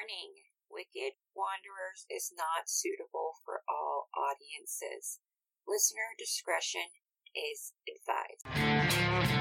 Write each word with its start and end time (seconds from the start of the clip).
Warning 0.00 0.32
Wicked 0.70 1.12
Wanderers 1.36 2.06
is 2.08 2.32
not 2.34 2.68
suitable 2.68 3.36
for 3.44 3.60
all 3.68 4.08
audiences. 4.16 5.20
Listener 5.68 6.16
discretion 6.16 6.88
is 7.36 7.74
advised. 7.84 9.39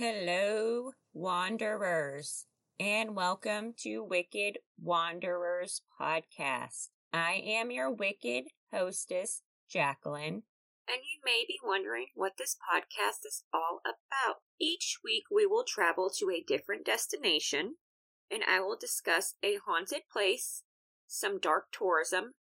Hello, 0.00 0.92
Wanderers, 1.12 2.46
and 2.78 3.14
welcome 3.14 3.74
to 3.80 4.02
Wicked 4.02 4.56
Wanderers 4.82 5.82
Podcast. 6.00 6.88
I 7.12 7.42
am 7.44 7.70
your 7.70 7.92
wicked 7.92 8.44
hostess, 8.72 9.42
Jacqueline. 9.68 10.44
And 10.88 11.02
you 11.02 11.20
may 11.22 11.44
be 11.46 11.58
wondering 11.62 12.06
what 12.14 12.38
this 12.38 12.56
podcast 12.56 13.26
is 13.26 13.44
all 13.52 13.82
about. 13.84 14.36
Each 14.58 14.96
week 15.04 15.24
we 15.30 15.44
will 15.44 15.64
travel 15.68 16.10
to 16.18 16.30
a 16.30 16.42
different 16.48 16.86
destination, 16.86 17.74
and 18.30 18.42
I 18.50 18.60
will 18.60 18.78
discuss 18.80 19.34
a 19.42 19.58
haunted 19.66 20.04
place, 20.10 20.62
some 21.08 21.38
dark 21.38 21.66
tourism, 21.72 22.32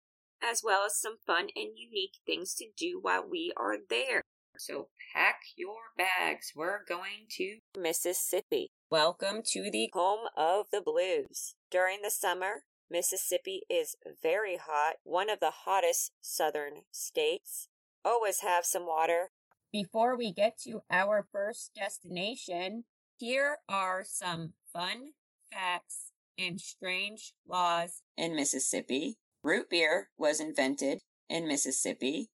as 0.42 0.62
well 0.64 0.86
as 0.86 0.98
some 0.98 1.18
fun 1.28 1.50
and 1.58 1.78
unique 1.78 2.20
things 2.26 2.54
to 2.54 2.68
do 2.78 3.00
while 3.02 3.28
we 3.30 3.52
are 3.58 3.76
there. 3.90 4.22
So 4.58 4.90
pack 5.14 5.42
your 5.56 5.94
bags. 5.98 6.52
We're 6.56 6.84
going 6.88 7.28
to 7.38 7.60
Mississippi. 7.78 8.72
Welcome 8.92 9.42
to 9.52 9.70
the 9.72 9.90
home 9.94 10.28
of 10.36 10.66
the 10.72 10.82
blues. 10.82 11.56
During 11.72 12.02
the 12.02 12.10
summer, 12.10 12.64
Mississippi 12.92 13.62
is 13.70 13.96
very 14.22 14.58
hot, 14.58 14.96
one 15.04 15.30
of 15.30 15.40
the 15.40 15.52
hottest 15.66 16.12
southern 16.22 16.82
states. 16.92 17.70
Always 18.04 18.42
have 18.42 18.66
some 18.66 18.86
water. 18.86 19.32
Before 19.72 20.18
we 20.18 20.34
get 20.34 20.58
to 20.64 20.82
our 20.92 21.28
first 21.32 21.72
destination, 21.76 22.86
here 23.18 23.60
are 23.70 24.04
some 24.06 24.54
fun 24.74 25.12
facts 25.54 26.12
and 26.38 26.60
strange 26.60 27.34
laws 27.48 28.02
in 28.18 28.36
Mississippi. 28.36 29.18
Root 29.44 29.70
beer 29.70 30.10
was 30.18 30.40
invented 30.40 31.00
in 31.30 31.48
Mississippi. 31.48 32.30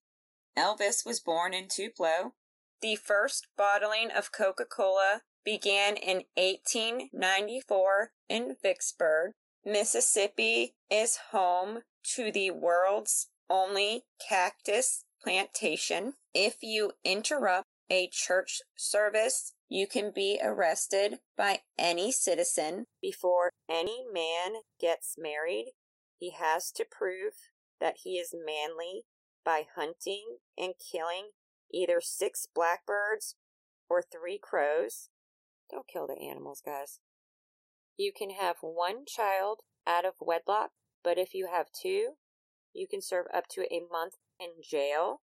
Elvis 0.56 1.04
was 1.04 1.20
born 1.20 1.52
in 1.52 1.68
Tupelo. 1.68 2.34
The 2.80 2.96
first 2.96 3.48
bottling 3.56 4.10
of 4.10 4.32
Coca 4.32 4.64
Cola 4.64 5.22
began 5.44 5.96
in 5.96 6.24
1894 6.34 8.10
in 8.28 8.56
Vicksburg. 8.62 9.32
Mississippi 9.64 10.74
is 10.90 11.18
home 11.30 11.80
to 12.14 12.30
the 12.30 12.50
world's 12.50 13.28
only 13.50 14.04
cactus 14.28 15.04
plantation. 15.22 16.14
If 16.34 16.56
you 16.62 16.92
interrupt 17.04 17.66
a 17.90 18.08
church 18.12 18.60
service, 18.76 19.54
you 19.68 19.86
can 19.86 20.12
be 20.14 20.40
arrested 20.42 21.18
by 21.36 21.60
any 21.78 22.12
citizen. 22.12 22.86
Before 23.02 23.50
any 23.68 24.04
man 24.12 24.60
gets 24.80 25.16
married, 25.18 25.72
he 26.18 26.30
has 26.30 26.70
to 26.72 26.84
prove 26.84 27.34
that 27.80 27.96
he 28.04 28.18
is 28.18 28.34
manly 28.34 29.04
by 29.46 29.62
hunting 29.76 30.38
and 30.58 30.74
killing 30.92 31.30
either 31.72 32.00
six 32.02 32.46
blackbirds 32.52 33.36
or 33.88 34.02
three 34.02 34.38
crows. 34.42 35.08
Don't 35.70 35.86
kill 35.86 36.08
the 36.08 36.20
animals, 36.20 36.60
guys. 36.64 36.98
You 37.96 38.12
can 38.16 38.30
have 38.30 38.56
one 38.60 39.04
child 39.06 39.60
out 39.86 40.04
of 40.04 40.14
wedlock, 40.20 40.70
but 41.02 41.16
if 41.16 41.32
you 41.32 41.48
have 41.50 41.66
two, 41.72 42.14
you 42.74 42.86
can 42.86 43.00
serve 43.00 43.26
up 43.32 43.44
to 43.50 43.62
a 43.72 43.80
month 43.90 44.14
in 44.38 44.62
jail. 44.62 45.22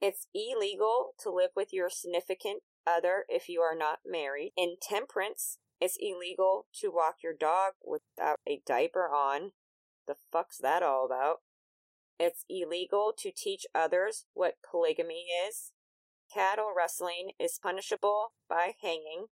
It's 0.00 0.28
illegal 0.34 1.14
to 1.22 1.30
live 1.30 1.50
with 1.56 1.72
your 1.72 1.88
significant 1.88 2.62
other 2.86 3.24
if 3.28 3.48
you 3.48 3.60
are 3.60 3.76
not 3.76 4.00
married. 4.06 4.52
In 4.56 4.76
temperance, 4.80 5.58
it's 5.80 5.96
illegal 5.98 6.66
to 6.80 6.92
walk 6.92 7.16
your 7.24 7.34
dog 7.34 7.72
without 7.84 8.38
a 8.46 8.60
diaper 8.66 9.08
on. 9.08 9.52
The 10.06 10.14
fuck's 10.30 10.58
that 10.58 10.82
all 10.82 11.06
about? 11.06 11.38
It's 12.18 12.44
illegal 12.48 13.12
to 13.18 13.30
teach 13.30 13.66
others 13.74 14.24
what 14.34 14.56
polygamy 14.68 15.26
is. 15.48 15.72
Cattle 16.32 16.72
rustling 16.76 17.32
is 17.38 17.58
punishable 17.62 18.32
by 18.48 18.74
hanging. 18.82 19.26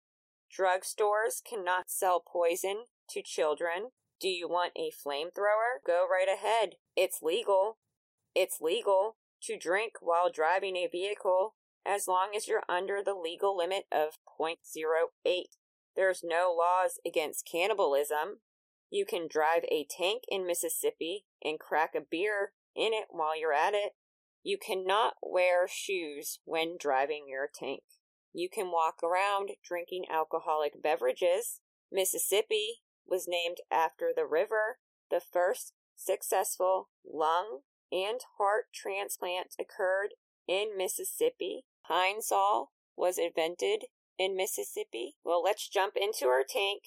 Drugstores 0.53 1.43
cannot 1.43 1.91
sell 1.91 2.21
poison 2.21 2.85
to 3.11 3.23
children. 3.23 3.91
Do 4.21 4.29
you 4.29 4.49
want 4.49 4.73
a 4.77 4.91
flamethrower? 4.91 5.81
Go 5.87 6.07
right 6.11 6.29
ahead. 6.29 6.77
It's 6.97 7.23
legal. 7.23 7.79
It's 8.35 8.61
legal 8.61 9.17
to 9.45 9.57
drink 9.57 9.95
while 10.01 10.31
driving 10.31 10.77
a 10.77 10.89
vehicle 10.89 11.55
as 11.85 12.07
long 12.07 12.31
as 12.37 12.47
you're 12.47 12.63
under 12.69 13.03
the 13.03 13.15
legal 13.15 13.57
limit 13.57 13.85
of 13.91 14.19
0.08. 14.41 15.45
There's 15.97 16.23
no 16.25 16.55
laws 16.57 16.99
against 17.07 17.49
cannibalism. 17.51 18.41
You 18.91 19.05
can 19.05 19.27
drive 19.29 19.65
a 19.71 19.87
tank 19.89 20.25
in 20.29 20.47
Mississippi 20.47 21.25
and 21.45 21.59
crack 21.59 21.95
a 21.95 22.01
beer 22.01 22.53
in 22.77 22.93
it 22.93 23.07
while 23.11 23.39
you're 23.39 23.53
at 23.53 23.75
it. 23.75 23.93
You 24.43 24.59
cannot 24.59 25.15
wear 25.23 25.69
shoes 25.69 26.41
when 26.45 26.77
driving 26.79 27.27
your 27.29 27.49
tank. 27.53 27.83
You 28.33 28.49
can 28.49 28.71
walk 28.71 29.03
around 29.03 29.51
drinking 29.65 30.07
alcoholic 30.11 30.83
beverages. 30.83 31.61
Mississippi 31.91 32.83
was 33.07 33.29
named 33.29 33.59
after 33.71 34.11
the 34.15 34.27
river. 34.27 34.79
The 35.11 35.21
first 35.21 35.75
successful 35.95 36.89
lung 37.05 37.61
and 37.93 38.21
heart 38.39 38.67
transplant 38.75 39.55
occurred 39.61 40.15
in 40.49 40.77
Mississippi. 40.77 41.67
Pine-Sol 41.87 42.73
was 42.97 43.19
invented 43.19 43.85
in 44.19 44.37
Mississippi. 44.37 45.17
Well, 45.25 45.43
let's 45.43 45.69
jump 45.69 45.95
into 45.97 46.27
our 46.27 46.45
tank 46.49 46.83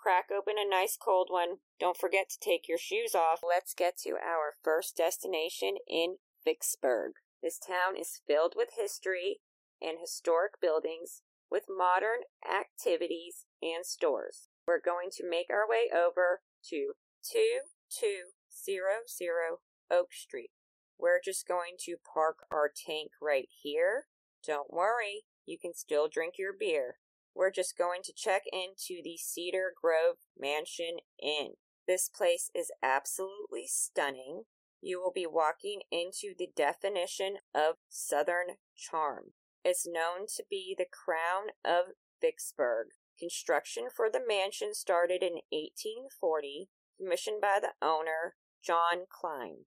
Crack 0.00 0.30
open 0.34 0.54
a 0.58 0.68
nice 0.68 0.96
cold 0.96 1.28
one. 1.28 1.58
Don't 1.78 1.96
forget 1.96 2.30
to 2.30 2.38
take 2.40 2.66
your 2.66 2.78
shoes 2.78 3.14
off. 3.14 3.40
Let's 3.46 3.74
get 3.74 3.98
to 3.98 4.12
our 4.12 4.54
first 4.64 4.96
destination 4.96 5.76
in 5.86 6.16
Vicksburg. 6.42 7.12
This 7.42 7.58
town 7.58 7.96
is 7.98 8.22
filled 8.26 8.54
with 8.56 8.70
history 8.78 9.40
and 9.80 9.98
historic 10.00 10.60
buildings 10.60 11.22
with 11.50 11.64
modern 11.68 12.20
activities 12.48 13.44
and 13.60 13.84
stores. 13.84 14.48
We're 14.66 14.80
going 14.80 15.10
to 15.18 15.28
make 15.28 15.48
our 15.50 15.68
way 15.68 15.90
over 15.94 16.40
to 16.70 16.92
2200 17.30 19.58
Oak 19.90 20.12
Street. 20.14 20.50
We're 20.98 21.20
just 21.22 21.46
going 21.46 21.74
to 21.80 21.96
park 22.14 22.46
our 22.50 22.72
tank 22.74 23.10
right 23.20 23.48
here. 23.50 24.06
Don't 24.46 24.72
worry, 24.72 25.24
you 25.44 25.58
can 25.58 25.74
still 25.74 26.08
drink 26.08 26.36
your 26.38 26.54
beer. 26.58 27.00
We're 27.34 27.50
just 27.50 27.78
going 27.78 28.02
to 28.04 28.12
check 28.14 28.42
into 28.52 29.02
the 29.02 29.16
Cedar 29.16 29.72
Grove 29.80 30.16
Mansion 30.38 30.98
Inn. 31.22 31.52
This 31.86 32.08
place 32.08 32.50
is 32.54 32.70
absolutely 32.82 33.66
stunning. 33.66 34.42
You 34.82 35.00
will 35.00 35.12
be 35.14 35.26
walking 35.26 35.80
into 35.90 36.34
the 36.38 36.48
definition 36.54 37.36
of 37.54 37.76
Southern 37.88 38.56
charm. 38.76 39.32
It's 39.64 39.86
known 39.86 40.26
to 40.36 40.44
be 40.48 40.74
the 40.76 40.86
crown 40.86 41.48
of 41.64 41.94
Vicksburg. 42.20 42.88
Construction 43.18 43.88
for 43.94 44.08
the 44.10 44.20
mansion 44.26 44.72
started 44.72 45.22
in 45.22 45.40
1840, 45.50 46.70
commissioned 46.98 47.40
by 47.40 47.58
the 47.60 47.74
owner, 47.86 48.36
John 48.64 49.04
Klein, 49.10 49.66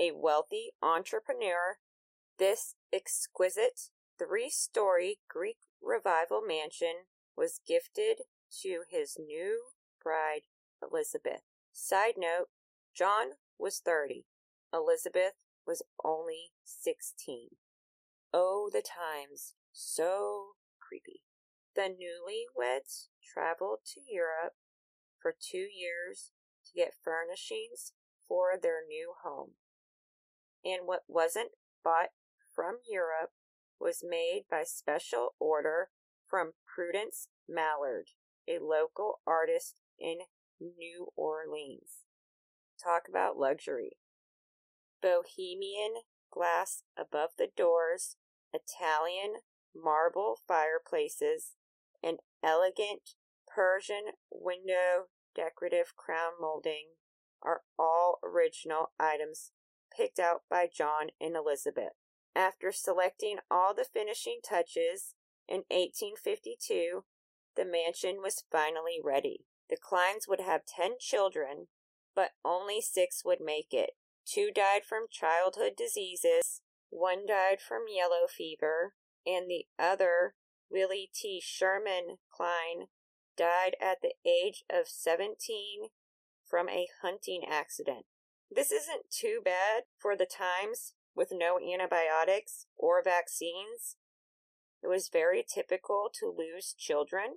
a 0.00 0.12
wealthy 0.14 0.70
entrepreneur. 0.82 1.78
This 2.38 2.74
exquisite 2.92 3.90
three 4.18 4.48
story 4.48 5.18
Greek 5.28 5.58
Revival 5.84 6.40
Mansion 6.46 7.06
was 7.36 7.60
gifted 7.66 8.22
to 8.62 8.82
his 8.88 9.16
new 9.18 9.62
bride, 10.02 10.42
Elizabeth. 10.82 11.42
Side 11.72 12.14
note 12.16 12.46
John 12.94 13.32
was 13.58 13.80
30, 13.84 14.24
Elizabeth 14.72 15.34
was 15.66 15.82
only 16.04 16.52
16. 16.64 17.48
Oh, 18.32 18.70
the 18.72 18.82
times, 18.82 19.54
so 19.72 20.54
creepy. 20.80 21.22
The 21.74 21.82
newlyweds 21.82 23.08
traveled 23.32 23.80
to 23.94 24.00
Europe 24.08 24.54
for 25.20 25.34
two 25.38 25.66
years 25.72 26.30
to 26.66 26.72
get 26.74 26.94
furnishings 27.02 27.92
for 28.26 28.52
their 28.60 28.82
new 28.86 29.14
home. 29.22 29.52
And 30.64 30.86
what 30.86 31.02
wasn't 31.08 31.50
bought 31.82 32.10
from 32.54 32.78
Europe 32.88 33.32
was 33.84 34.02
made 34.02 34.44
by 34.50 34.62
special 34.64 35.34
order 35.38 35.90
from 36.26 36.52
Prudence 36.66 37.28
Mallard, 37.46 38.08
a 38.48 38.58
local 38.58 39.20
artist 39.26 39.80
in 40.00 40.20
New 40.58 41.08
Orleans. 41.14 42.06
Talk 42.82 43.02
about 43.08 43.36
luxury. 43.36 43.98
Bohemian 45.02 46.02
glass 46.32 46.82
above 46.98 47.30
the 47.36 47.48
doors, 47.54 48.16
Italian 48.54 49.34
marble 49.76 50.38
fireplaces, 50.48 51.52
and 52.02 52.18
elegant 52.42 53.10
Persian 53.46 54.12
window 54.30 55.08
decorative 55.36 55.94
crown 55.96 56.32
molding 56.40 56.94
are 57.42 57.60
all 57.78 58.18
original 58.24 58.92
items 58.98 59.52
picked 59.94 60.18
out 60.18 60.42
by 60.48 60.68
John 60.72 61.08
and 61.20 61.36
Elizabeth. 61.36 61.92
After 62.34 62.72
selecting 62.72 63.38
all 63.50 63.74
the 63.74 63.84
finishing 63.84 64.40
touches 64.42 65.14
in 65.48 65.58
1852, 65.70 67.04
the 67.56 67.64
mansion 67.64 68.20
was 68.20 68.44
finally 68.50 68.98
ready. 69.02 69.46
The 69.70 69.76
Kleins 69.76 70.26
would 70.28 70.40
have 70.40 70.66
10 70.66 70.94
children, 70.98 71.68
but 72.14 72.32
only 72.44 72.80
six 72.80 73.24
would 73.24 73.40
make 73.40 73.72
it. 73.72 73.90
Two 74.26 74.50
died 74.50 74.82
from 74.84 75.06
childhood 75.10 75.72
diseases, 75.76 76.60
one 76.90 77.26
died 77.26 77.60
from 77.60 77.84
yellow 77.88 78.26
fever, 78.28 78.94
and 79.26 79.48
the 79.48 79.66
other, 79.78 80.34
Willie 80.70 81.10
T. 81.14 81.40
Sherman 81.42 82.18
Klein, 82.30 82.88
died 83.36 83.76
at 83.80 83.98
the 84.02 84.14
age 84.24 84.64
of 84.70 84.88
17 84.88 85.88
from 86.44 86.68
a 86.68 86.88
hunting 87.02 87.42
accident. 87.48 88.06
This 88.50 88.70
isn't 88.70 89.10
too 89.10 89.40
bad 89.44 89.84
for 89.98 90.16
the 90.16 90.26
times 90.26 90.94
with 91.14 91.28
no 91.32 91.58
antibiotics 91.58 92.66
or 92.76 93.02
vaccines. 93.02 93.96
It 94.82 94.88
was 94.88 95.08
very 95.12 95.44
typical 95.46 96.10
to 96.20 96.26
lose 96.26 96.74
children. 96.76 97.36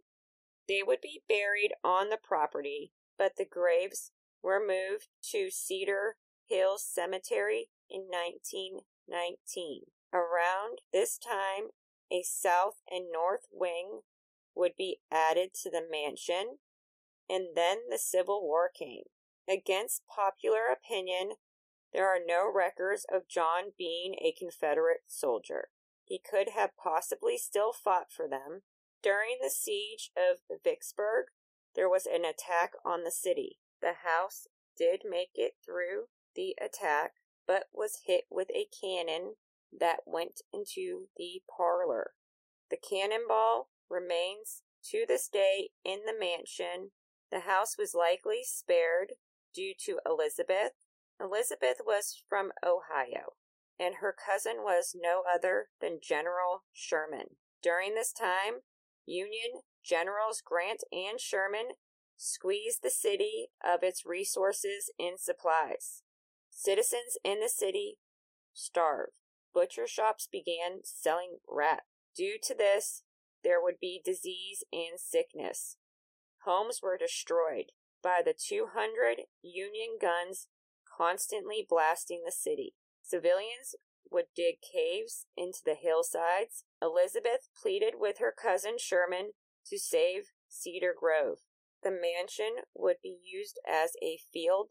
They 0.67 0.81
would 0.85 1.01
be 1.01 1.23
buried 1.29 1.73
on 1.83 2.09
the 2.09 2.19
property, 2.21 2.91
but 3.17 3.33
the 3.37 3.45
graves 3.45 4.11
were 4.43 4.59
moved 4.59 5.07
to 5.31 5.49
Cedar 5.49 6.17
Hills 6.49 6.85
Cemetery 6.85 7.69
in 7.89 8.07
1919. 8.09 9.83
Around 10.13 10.79
this 10.91 11.17
time, 11.17 11.69
a 12.11 12.23
south 12.23 12.81
and 12.89 13.05
north 13.11 13.47
wing 13.51 14.01
would 14.55 14.73
be 14.77 14.99
added 15.11 15.53
to 15.61 15.69
the 15.69 15.85
mansion, 15.89 16.57
and 17.29 17.47
then 17.55 17.79
the 17.89 17.97
Civil 17.97 18.41
War 18.41 18.69
came. 18.73 19.03
Against 19.49 20.03
popular 20.13 20.63
opinion, 20.71 21.33
there 21.97 22.07
are 22.07 22.19
no 22.23 22.47
records 22.53 23.07
of 23.11 23.27
John 23.27 23.71
being 23.75 24.13
a 24.21 24.31
Confederate 24.37 25.01
soldier. 25.07 25.69
He 26.03 26.19
could 26.19 26.49
have 26.55 26.77
possibly 26.77 27.39
still 27.39 27.73
fought 27.73 28.11
for 28.15 28.27
them. 28.27 28.61
During 29.01 29.37
the 29.41 29.49
siege 29.49 30.11
of 30.15 30.37
Vicksburg, 30.63 31.25
there 31.73 31.89
was 31.89 32.05
an 32.05 32.23
attack 32.23 32.73
on 32.85 33.03
the 33.03 33.09
city. 33.09 33.57
The 33.81 33.93
house 34.05 34.45
did 34.77 35.01
make 35.09 35.31
it 35.33 35.53
through 35.65 36.03
the 36.35 36.55
attack, 36.63 37.13
but 37.47 37.63
was 37.73 38.01
hit 38.05 38.25
with 38.29 38.51
a 38.51 38.67
cannon 38.79 39.33
that 39.75 40.01
went 40.05 40.41
into 40.53 41.07
the 41.17 41.41
parlor. 41.57 42.11
The 42.69 42.77
cannonball 42.77 43.69
remains 43.89 44.61
to 44.91 45.05
this 45.07 45.27
day 45.27 45.69
in 45.83 46.01
the 46.05 46.13
mansion. 46.17 46.91
The 47.31 47.39
house 47.39 47.75
was 47.75 47.95
likely 47.95 48.41
spared 48.43 49.13
due 49.51 49.73
to 49.85 49.99
Elizabeth. 50.05 50.73
Elizabeth 51.19 51.77
was 51.85 52.21
from 52.27 52.51
Ohio, 52.65 53.33
and 53.79 53.95
her 53.95 54.13
cousin 54.13 54.57
was 54.59 54.95
no 54.95 55.23
other 55.31 55.69
than 55.81 55.99
General 56.01 56.63
Sherman. 56.73 57.37
During 57.61 57.95
this 57.95 58.13
time, 58.13 58.61
Union 59.05 59.61
Generals 59.83 60.41
Grant 60.45 60.83
and 60.91 61.19
Sherman 61.19 61.69
squeezed 62.17 62.81
the 62.83 62.89
city 62.89 63.47
of 63.63 63.83
its 63.83 64.05
resources 64.05 64.91
and 64.99 65.19
supplies. 65.19 66.03
Citizens 66.49 67.17
in 67.23 67.39
the 67.39 67.49
city 67.49 67.97
starved. 68.53 69.19
Butcher 69.53 69.87
shops 69.87 70.27
began 70.31 70.81
selling 70.83 71.37
rat. 71.47 71.83
Due 72.15 72.37
to 72.43 72.55
this, 72.55 73.03
there 73.43 73.61
would 73.61 73.79
be 73.79 74.01
disease 74.03 74.63
and 74.71 74.99
sickness. 74.99 75.77
Homes 76.43 76.79
were 76.81 76.97
destroyed 76.97 77.71
by 78.03 78.21
the 78.23 78.33
200 78.33 79.23
Union 79.41 79.97
guns 80.01 80.47
constantly 80.97 81.65
blasting 81.67 82.23
the 82.25 82.31
city. 82.31 82.73
Civilians 83.03 83.75
would 84.09 84.25
dig 84.35 84.55
caves 84.61 85.25
into 85.35 85.59
the 85.63 85.75
hillsides. 85.75 86.63
Elizabeth 86.81 87.49
pleaded 87.61 87.95
with 87.99 88.17
her 88.19 88.33
cousin 88.35 88.77
Sherman 88.79 89.31
to 89.67 89.77
save 89.77 90.31
Cedar 90.47 90.93
Grove. 90.97 91.39
The 91.83 91.91
mansion 91.91 92.63
would 92.73 92.97
be 93.03 93.17
used 93.23 93.59
as 93.67 93.91
a 94.01 94.19
field 94.33 94.69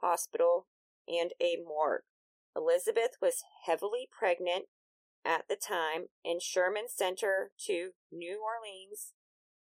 hospital 0.00 0.66
and 1.08 1.32
a 1.40 1.56
morgue. 1.64 2.02
Elizabeth 2.56 3.16
was 3.20 3.42
heavily 3.66 4.08
pregnant 4.16 4.66
at 5.24 5.44
the 5.48 5.56
time, 5.56 6.06
and 6.24 6.40
Sherman 6.40 6.84
sent 6.88 7.20
her 7.22 7.50
to 7.66 7.90
New 8.12 8.42
Orleans 8.42 9.12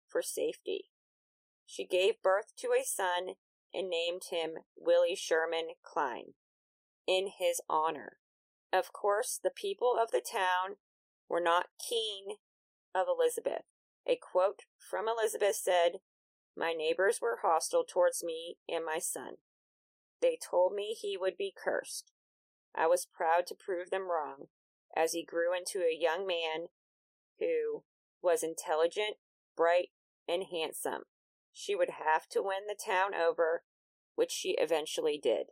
for 0.09 0.23
safety. 0.23 0.87
She 1.67 1.87
gave 1.87 2.23
birth 2.23 2.53
to 2.59 2.69
a 2.69 2.85
son 2.85 3.35
and 3.73 3.89
named 3.89 4.23
him 4.31 4.59
Willie 4.77 5.17
Sherman 5.17 5.69
Klein 5.83 6.35
in 7.07 7.29
his 7.39 7.61
honor. 7.69 8.19
Of 8.73 8.93
course, 8.93 9.39
the 9.43 9.51
people 9.51 9.97
of 10.01 10.11
the 10.11 10.23
town 10.23 10.77
were 11.29 11.41
not 11.41 11.67
keen 11.79 12.37
of 12.95 13.07
Elizabeth. 13.09 13.63
A 14.07 14.17
quote 14.17 14.63
from 14.79 15.09
Elizabeth 15.09 15.57
said, 15.57 16.01
My 16.57 16.73
neighbors 16.73 17.21
were 17.21 17.41
hostile 17.43 17.85
towards 17.85 18.25
me 18.25 18.57
and 18.69 18.85
my 18.85 18.99
son. 18.99 19.35
They 20.21 20.39
told 20.43 20.75
me 20.75 20.95
he 20.95 21.17
would 21.17 21.37
be 21.37 21.55
cursed. 21.57 22.13
I 22.75 22.87
was 22.87 23.07
proud 23.07 23.47
to 23.49 23.55
prove 23.55 23.91
them 23.91 24.11
wrong, 24.11 24.47
as 24.97 25.13
he 25.13 25.25
grew 25.25 25.57
into 25.57 25.81
a 25.81 25.97
young 25.99 26.27
man 26.27 26.69
who 27.39 27.83
was 28.23 28.43
intelligent, 28.43 29.17
bright, 29.57 29.89
and 30.29 30.45
handsome. 30.51 31.05
She 31.61 31.75
would 31.75 31.91
have 31.91 32.27
to 32.31 32.43
win 32.43 32.67
the 32.67 32.75
town 32.75 33.15
over, 33.15 33.65
which 34.15 34.31
she 34.31 34.57
eventually 34.57 35.21
did. 35.23 35.49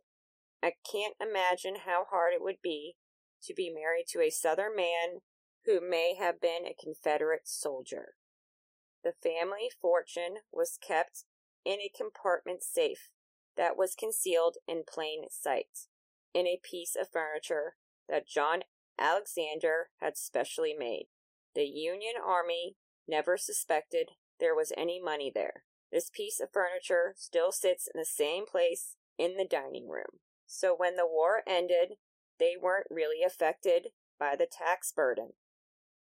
I 0.62 0.72
can't 0.90 1.14
imagine 1.20 1.80
how 1.84 2.06
hard 2.08 2.32
it 2.32 2.40
would 2.40 2.62
be 2.62 2.96
to 3.42 3.52
be 3.52 3.68
married 3.68 4.06
to 4.08 4.22
a 4.22 4.30
Southern 4.30 4.74
man 4.74 5.20
who 5.66 5.86
may 5.86 6.14
have 6.14 6.40
been 6.40 6.64
a 6.64 6.74
Confederate 6.82 7.46
soldier. 7.46 8.14
The 9.04 9.12
family 9.22 9.70
fortune 9.82 10.36
was 10.50 10.78
kept 10.80 11.24
in 11.66 11.78
a 11.78 11.92
compartment 11.94 12.62
safe 12.62 13.10
that 13.58 13.76
was 13.76 13.94
concealed 13.94 14.56
in 14.66 14.84
plain 14.90 15.24
sight 15.28 15.88
in 16.32 16.46
a 16.46 16.58
piece 16.62 16.96
of 16.98 17.10
furniture 17.12 17.76
that 18.08 18.26
John 18.26 18.60
Alexander 18.98 19.90
had 20.00 20.16
specially 20.16 20.74
made. 20.76 21.08
The 21.54 21.66
Union 21.66 22.14
Army 22.24 22.76
never 23.06 23.36
suspected 23.36 24.12
there 24.40 24.54
was 24.54 24.72
any 24.74 24.98
money 25.02 25.30
there. 25.32 25.64
This 25.90 26.10
piece 26.10 26.40
of 26.40 26.52
furniture 26.52 27.14
still 27.16 27.52
sits 27.52 27.88
in 27.92 27.98
the 27.98 28.04
same 28.04 28.44
place 28.46 28.96
in 29.16 29.36
the 29.36 29.46
dining 29.46 29.88
room. 29.88 30.20
So 30.46 30.74
when 30.76 30.96
the 30.96 31.06
war 31.06 31.42
ended, 31.46 31.94
they 32.38 32.54
weren't 32.60 32.86
really 32.90 33.22
affected 33.22 33.88
by 34.18 34.36
the 34.36 34.46
tax 34.46 34.92
burden. 34.92 35.30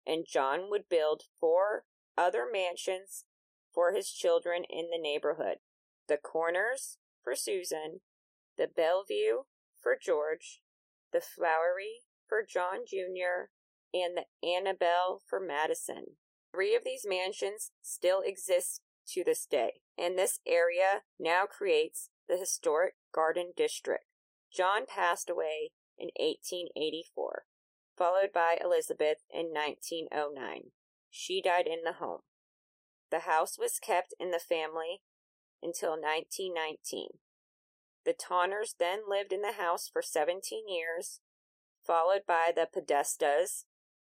And 0.06 0.26
John 0.28 0.70
would 0.70 0.90
build 0.90 1.24
four 1.40 1.86
other 2.18 2.46
mansions 2.52 3.26
for 3.74 3.94
his 3.94 4.12
children 4.12 4.64
in 4.70 4.90
the 4.92 5.02
neighborhood 5.02 5.58
the 6.08 6.18
Corners 6.18 6.98
for 7.24 7.36
Susan, 7.36 8.02
the 8.58 8.68
Bellevue 8.68 9.44
for 9.80 9.96
George, 10.00 10.62
the 11.14 11.22
Flowery 11.22 12.02
for 12.28 12.44
John 12.46 12.80
Jr., 12.86 13.50
and 13.94 14.18
the 14.18 14.26
Annabelle 14.46 15.22
for 15.26 15.40
Madison. 15.40 16.18
Three 16.54 16.76
of 16.76 16.84
these 16.84 17.06
mansions 17.08 17.72
still 17.82 18.22
exist 18.26 18.82
to 19.14 19.24
this 19.24 19.46
day, 19.46 19.82
and 19.98 20.18
this 20.18 20.40
area 20.48 21.04
now 21.20 21.44
creates 21.46 22.10
the 22.28 22.38
historic 22.38 22.94
Garden 23.14 23.52
District. 23.56 24.06
John 24.56 24.86
passed 24.88 25.30
away 25.30 25.72
in 25.98 26.10
1884, 26.20 27.44
followed 27.98 28.32
by 28.34 28.58
Elizabeth 28.64 29.18
in 29.30 29.48
1909. 29.54 30.72
She 31.10 31.42
died 31.42 31.68
in 31.68 31.84
the 31.84 31.94
home. 31.94 32.22
The 33.12 33.20
house 33.20 33.58
was 33.60 33.80
kept 33.80 34.14
in 34.20 34.32
the 34.32 34.40
family 34.40 35.02
until 35.62 35.92
1919. 35.92 37.20
The 38.06 38.14
Tonners 38.14 38.76
then 38.80 39.02
lived 39.08 39.32
in 39.32 39.42
the 39.42 39.54
house 39.54 39.90
for 39.92 40.02
17 40.02 40.68
years, 40.68 41.20
followed 41.86 42.22
by 42.26 42.52
the 42.56 42.68
Podestas, 42.74 43.66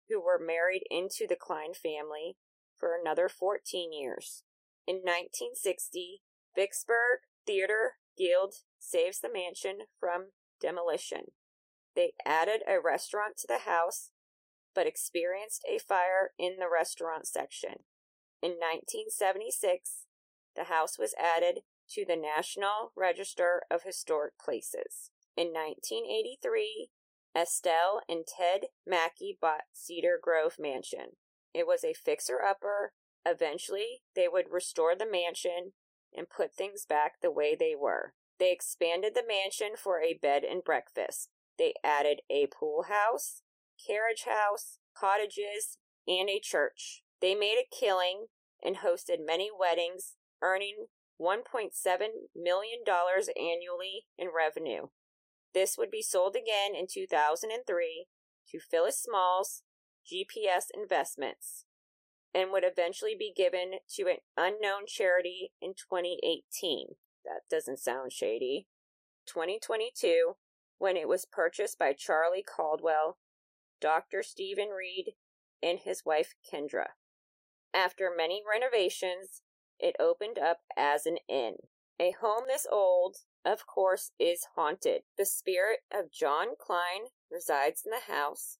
who 0.08 0.20
were 0.20 0.40
married 0.44 0.82
into 0.90 1.26
the 1.28 1.36
Klein 1.36 1.72
family 1.72 2.36
for 2.76 2.96
another 3.00 3.28
14 3.28 3.92
years. 3.92 4.42
In 4.88 5.04
1960, 5.04 6.22
Vicksburg 6.56 7.20
Theater 7.46 7.96
Guild 8.16 8.54
saves 8.78 9.20
the 9.20 9.30
mansion 9.30 9.80
from 10.00 10.28
demolition. 10.62 11.32
They 11.94 12.14
added 12.24 12.62
a 12.66 12.80
restaurant 12.80 13.36
to 13.40 13.46
the 13.46 13.70
house, 13.70 14.12
but 14.74 14.86
experienced 14.86 15.62
a 15.68 15.78
fire 15.78 16.32
in 16.38 16.56
the 16.58 16.70
restaurant 16.72 17.26
section. 17.26 17.84
In 18.40 18.52
1976, 18.52 20.06
the 20.56 20.64
house 20.64 20.98
was 20.98 21.14
added 21.20 21.64
to 21.90 22.06
the 22.08 22.16
National 22.16 22.92
Register 22.96 23.64
of 23.70 23.82
Historic 23.82 24.38
Places. 24.42 25.10
In 25.36 25.48
1983, 25.48 26.88
Estelle 27.36 28.00
and 28.08 28.24
Ted 28.26 28.68
Mackey 28.86 29.36
bought 29.38 29.68
Cedar 29.74 30.18
Grove 30.22 30.56
Mansion. 30.58 31.18
It 31.52 31.66
was 31.66 31.84
a 31.84 31.92
fixer 31.92 32.40
upper. 32.42 32.94
Eventually, 33.28 34.02
they 34.16 34.26
would 34.26 34.50
restore 34.50 34.94
the 34.96 35.10
mansion 35.10 35.72
and 36.16 36.30
put 36.30 36.54
things 36.54 36.86
back 36.88 37.20
the 37.20 37.30
way 37.30 37.54
they 37.54 37.74
were. 37.78 38.14
They 38.38 38.52
expanded 38.52 39.14
the 39.14 39.26
mansion 39.26 39.72
for 39.76 40.00
a 40.00 40.14
bed 40.14 40.44
and 40.44 40.64
breakfast. 40.64 41.28
They 41.58 41.74
added 41.84 42.22
a 42.30 42.46
pool 42.46 42.84
house, 42.88 43.42
carriage 43.86 44.24
house, 44.24 44.78
cottages, 44.96 45.76
and 46.06 46.30
a 46.30 46.40
church. 46.40 47.02
They 47.20 47.34
made 47.34 47.58
a 47.58 47.76
killing 47.76 48.26
and 48.64 48.76
hosted 48.76 49.26
many 49.26 49.50
weddings, 49.56 50.14
earning 50.40 50.86
$1.7 51.20 51.72
million 52.34 52.78
annually 52.86 54.06
in 54.16 54.28
revenue. 54.34 54.86
This 55.52 55.76
would 55.76 55.90
be 55.90 56.02
sold 56.02 56.34
again 56.34 56.74
in 56.74 56.86
2003 56.90 58.06
to 58.50 58.58
Phyllis 58.58 59.02
Smalls 59.02 59.62
GPS 60.10 60.66
Investments 60.74 61.66
and 62.34 62.50
would 62.50 62.64
eventually 62.64 63.14
be 63.18 63.32
given 63.34 63.78
to 63.96 64.08
an 64.08 64.18
unknown 64.36 64.86
charity 64.86 65.52
in 65.60 65.74
2018. 65.74 66.88
That 67.24 67.42
doesn't 67.50 67.78
sound 67.78 68.12
shady. 68.12 68.66
2022, 69.26 70.36
when 70.78 70.96
it 70.96 71.08
was 71.08 71.26
purchased 71.30 71.78
by 71.78 71.92
Charlie 71.92 72.44
Caldwell, 72.44 73.18
Dr. 73.80 74.22
Stephen 74.22 74.68
Reed, 74.68 75.14
and 75.62 75.78
his 75.78 76.04
wife 76.04 76.34
Kendra. 76.50 76.86
After 77.74 78.10
many 78.14 78.42
renovations, 78.48 79.42
it 79.78 79.96
opened 80.00 80.38
up 80.38 80.60
as 80.76 81.06
an 81.06 81.18
inn. 81.28 81.56
A 82.00 82.12
home 82.20 82.44
this 82.46 82.66
old, 82.70 83.16
of 83.44 83.66
course, 83.66 84.12
is 84.18 84.46
haunted. 84.54 85.02
The 85.16 85.26
spirit 85.26 85.80
of 85.92 86.12
John 86.12 86.48
Klein 86.58 87.10
resides 87.30 87.82
in 87.84 87.90
the 87.90 88.12
house. 88.12 88.57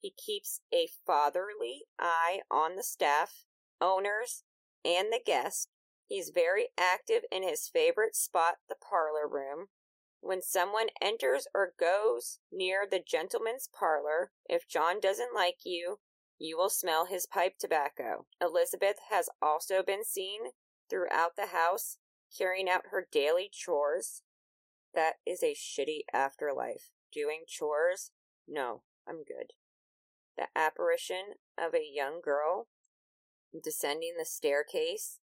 He 0.00 0.10
keeps 0.10 0.60
a 0.72 0.88
fatherly 1.06 1.84
eye 1.98 2.40
on 2.50 2.76
the 2.76 2.82
staff, 2.82 3.44
owners, 3.80 4.44
and 4.84 5.12
the 5.12 5.20
guests. 5.24 5.68
He's 6.06 6.30
very 6.30 6.68
active 6.78 7.22
in 7.30 7.42
his 7.42 7.68
favorite 7.68 8.16
spot, 8.16 8.56
the 8.68 8.76
parlor 8.76 9.28
room. 9.28 9.66
When 10.20 10.42
someone 10.42 10.88
enters 11.00 11.46
or 11.54 11.74
goes 11.78 12.38
near 12.50 12.86
the 12.90 13.02
gentleman's 13.04 13.68
parlor, 13.72 14.32
if 14.48 14.68
John 14.68 15.00
doesn't 15.00 15.34
like 15.34 15.58
you, 15.64 15.98
you 16.38 16.56
will 16.56 16.70
smell 16.70 17.06
his 17.06 17.26
pipe 17.26 17.54
tobacco. 17.58 18.26
Elizabeth 18.40 18.96
has 19.10 19.28
also 19.42 19.82
been 19.82 20.04
seen 20.04 20.40
throughout 20.88 21.36
the 21.36 21.48
house 21.48 21.98
carrying 22.36 22.68
out 22.68 22.86
her 22.90 23.06
daily 23.10 23.48
chores. 23.52 24.22
That 24.94 25.14
is 25.26 25.42
a 25.42 25.54
shitty 25.54 26.02
afterlife. 26.12 26.90
Doing 27.12 27.42
chores? 27.46 28.12
No, 28.46 28.82
I'm 29.06 29.24
good. 29.24 29.52
The 30.38 30.46
apparition 30.54 31.34
of 31.58 31.74
a 31.74 31.84
young 31.84 32.20
girl 32.20 32.68
descending 33.60 34.14
the 34.16 34.24
staircase 34.24 35.18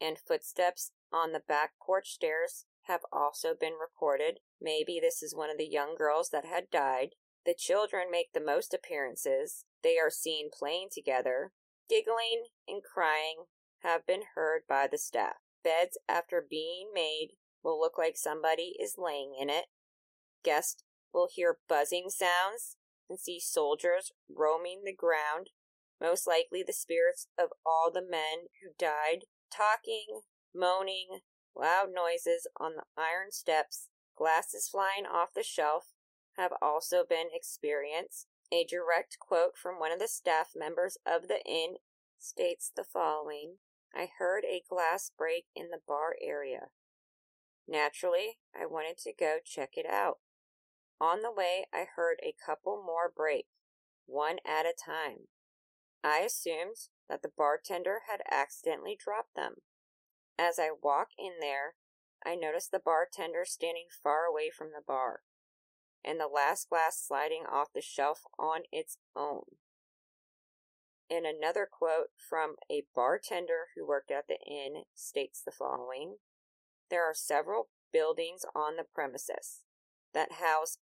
and 0.00 0.18
footsteps 0.18 0.92
on 1.12 1.32
the 1.32 1.42
back 1.46 1.72
porch 1.84 2.14
stairs 2.14 2.64
have 2.84 3.02
also 3.12 3.54
been 3.54 3.74
reported. 3.78 4.40
Maybe 4.62 4.98
this 4.98 5.22
is 5.22 5.34
one 5.34 5.50
of 5.50 5.58
the 5.58 5.68
young 5.68 5.94
girls 5.94 6.30
that 6.30 6.46
had 6.46 6.70
died. 6.70 7.10
The 7.44 7.52
children 7.52 8.10
make 8.10 8.32
the 8.32 8.40
most 8.40 8.72
appearances. 8.72 9.66
They 9.82 9.98
are 9.98 10.08
seen 10.08 10.48
playing 10.50 10.88
together. 10.92 11.52
Giggling 11.90 12.46
and 12.66 12.82
crying 12.82 13.44
have 13.80 14.06
been 14.06 14.22
heard 14.34 14.62
by 14.66 14.88
the 14.90 14.96
staff. 14.96 15.36
Beds, 15.62 15.98
after 16.08 16.42
being 16.48 16.88
made, 16.94 17.32
will 17.62 17.78
look 17.78 17.98
like 17.98 18.16
somebody 18.16 18.76
is 18.80 18.96
laying 18.96 19.34
in 19.38 19.50
it. 19.50 19.66
Guests 20.42 20.84
will 21.12 21.28
hear 21.30 21.58
buzzing 21.68 22.08
sounds 22.08 22.78
and 23.08 23.18
see 23.18 23.40
soldiers 23.40 24.12
roaming 24.28 24.82
the 24.84 24.94
ground, 24.94 25.50
most 26.00 26.26
likely 26.26 26.62
the 26.62 26.72
spirits 26.72 27.28
of 27.38 27.50
all 27.64 27.90
the 27.92 28.02
men 28.02 28.48
who 28.62 28.70
died, 28.78 29.24
talking, 29.54 30.22
moaning, 30.54 31.20
loud 31.56 31.88
noises 31.94 32.46
on 32.58 32.72
the 32.76 32.84
iron 32.96 33.30
steps, 33.30 33.88
glasses 34.16 34.68
flying 34.68 35.06
off 35.06 35.28
the 35.34 35.42
shelf 35.42 35.92
have 36.36 36.52
also 36.60 37.04
been 37.08 37.28
experienced. 37.32 38.26
A 38.52 38.64
direct 38.64 39.18
quote 39.18 39.56
from 39.56 39.80
one 39.80 39.90
of 39.90 39.98
the 39.98 40.06
staff 40.06 40.50
members 40.54 40.98
of 41.06 41.28
the 41.28 41.42
inn 41.46 41.76
states 42.18 42.70
the 42.74 42.84
following 42.84 43.56
I 43.94 44.08
heard 44.18 44.44
a 44.44 44.62
glass 44.68 45.10
break 45.16 45.46
in 45.54 45.70
the 45.70 45.80
bar 45.86 46.16
area. 46.22 46.68
Naturally, 47.66 48.38
I 48.54 48.66
wanted 48.66 48.98
to 48.98 49.12
go 49.12 49.38
check 49.44 49.70
it 49.76 49.86
out. 49.86 50.18
On 51.00 51.22
the 51.22 51.32
way, 51.32 51.66
I 51.72 51.86
heard 51.96 52.18
a 52.22 52.34
couple 52.44 52.82
more 52.84 53.12
break, 53.14 53.46
one 54.06 54.38
at 54.46 54.66
a 54.66 54.74
time. 54.74 55.28
I 56.02 56.18
assumed 56.18 56.76
that 57.08 57.22
the 57.22 57.32
bartender 57.36 58.02
had 58.08 58.20
accidentally 58.30 58.96
dropped 58.98 59.34
them. 59.34 59.56
As 60.38 60.58
I 60.58 60.70
walk 60.82 61.08
in 61.18 61.34
there, 61.40 61.74
I 62.24 62.34
notice 62.34 62.68
the 62.68 62.78
bartender 62.78 63.44
standing 63.44 63.86
far 64.02 64.24
away 64.24 64.50
from 64.50 64.68
the 64.68 64.82
bar, 64.86 65.22
and 66.04 66.18
the 66.18 66.26
last 66.26 66.68
glass 66.68 67.00
sliding 67.00 67.44
off 67.50 67.72
the 67.74 67.82
shelf 67.82 68.24
on 68.38 68.62
its 68.72 68.98
own. 69.14 69.44
And 71.10 71.26
another 71.26 71.68
quote 71.70 72.10
from 72.16 72.56
a 72.70 72.84
bartender 72.94 73.68
who 73.76 73.86
worked 73.86 74.10
at 74.10 74.26
the 74.26 74.38
inn 74.46 74.84
states 74.94 75.42
the 75.44 75.52
following 75.52 76.16
There 76.90 77.04
are 77.04 77.14
several 77.14 77.68
buildings 77.92 78.44
on 78.54 78.76
the 78.76 78.84
premises 78.84 79.62
that 80.14 80.32
house 80.32 80.78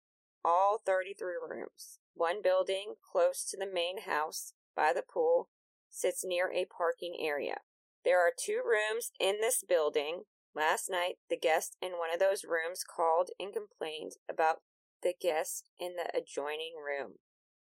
all 0.44 0.80
33 0.84 1.34
rooms. 1.48 1.98
One 2.14 2.42
building 2.42 2.94
close 3.02 3.44
to 3.50 3.56
the 3.56 3.70
main 3.70 4.02
house 4.02 4.52
by 4.74 4.92
the 4.92 5.02
pool 5.02 5.48
sits 5.90 6.24
near 6.24 6.50
a 6.52 6.66
parking 6.66 7.16
area. 7.20 7.58
There 8.04 8.20
are 8.20 8.32
two 8.36 8.62
rooms 8.64 9.10
in 9.18 9.40
this 9.40 9.64
building. 9.66 10.22
Last 10.54 10.88
night, 10.88 11.16
the 11.28 11.36
guest 11.36 11.76
in 11.82 11.92
one 11.92 12.10
of 12.12 12.20
those 12.20 12.44
rooms 12.44 12.84
called 12.84 13.30
and 13.38 13.52
complained 13.52 14.12
about 14.30 14.62
the 15.02 15.14
guest 15.20 15.68
in 15.78 15.96
the 15.96 16.08
adjoining 16.16 16.74
room. 16.76 17.14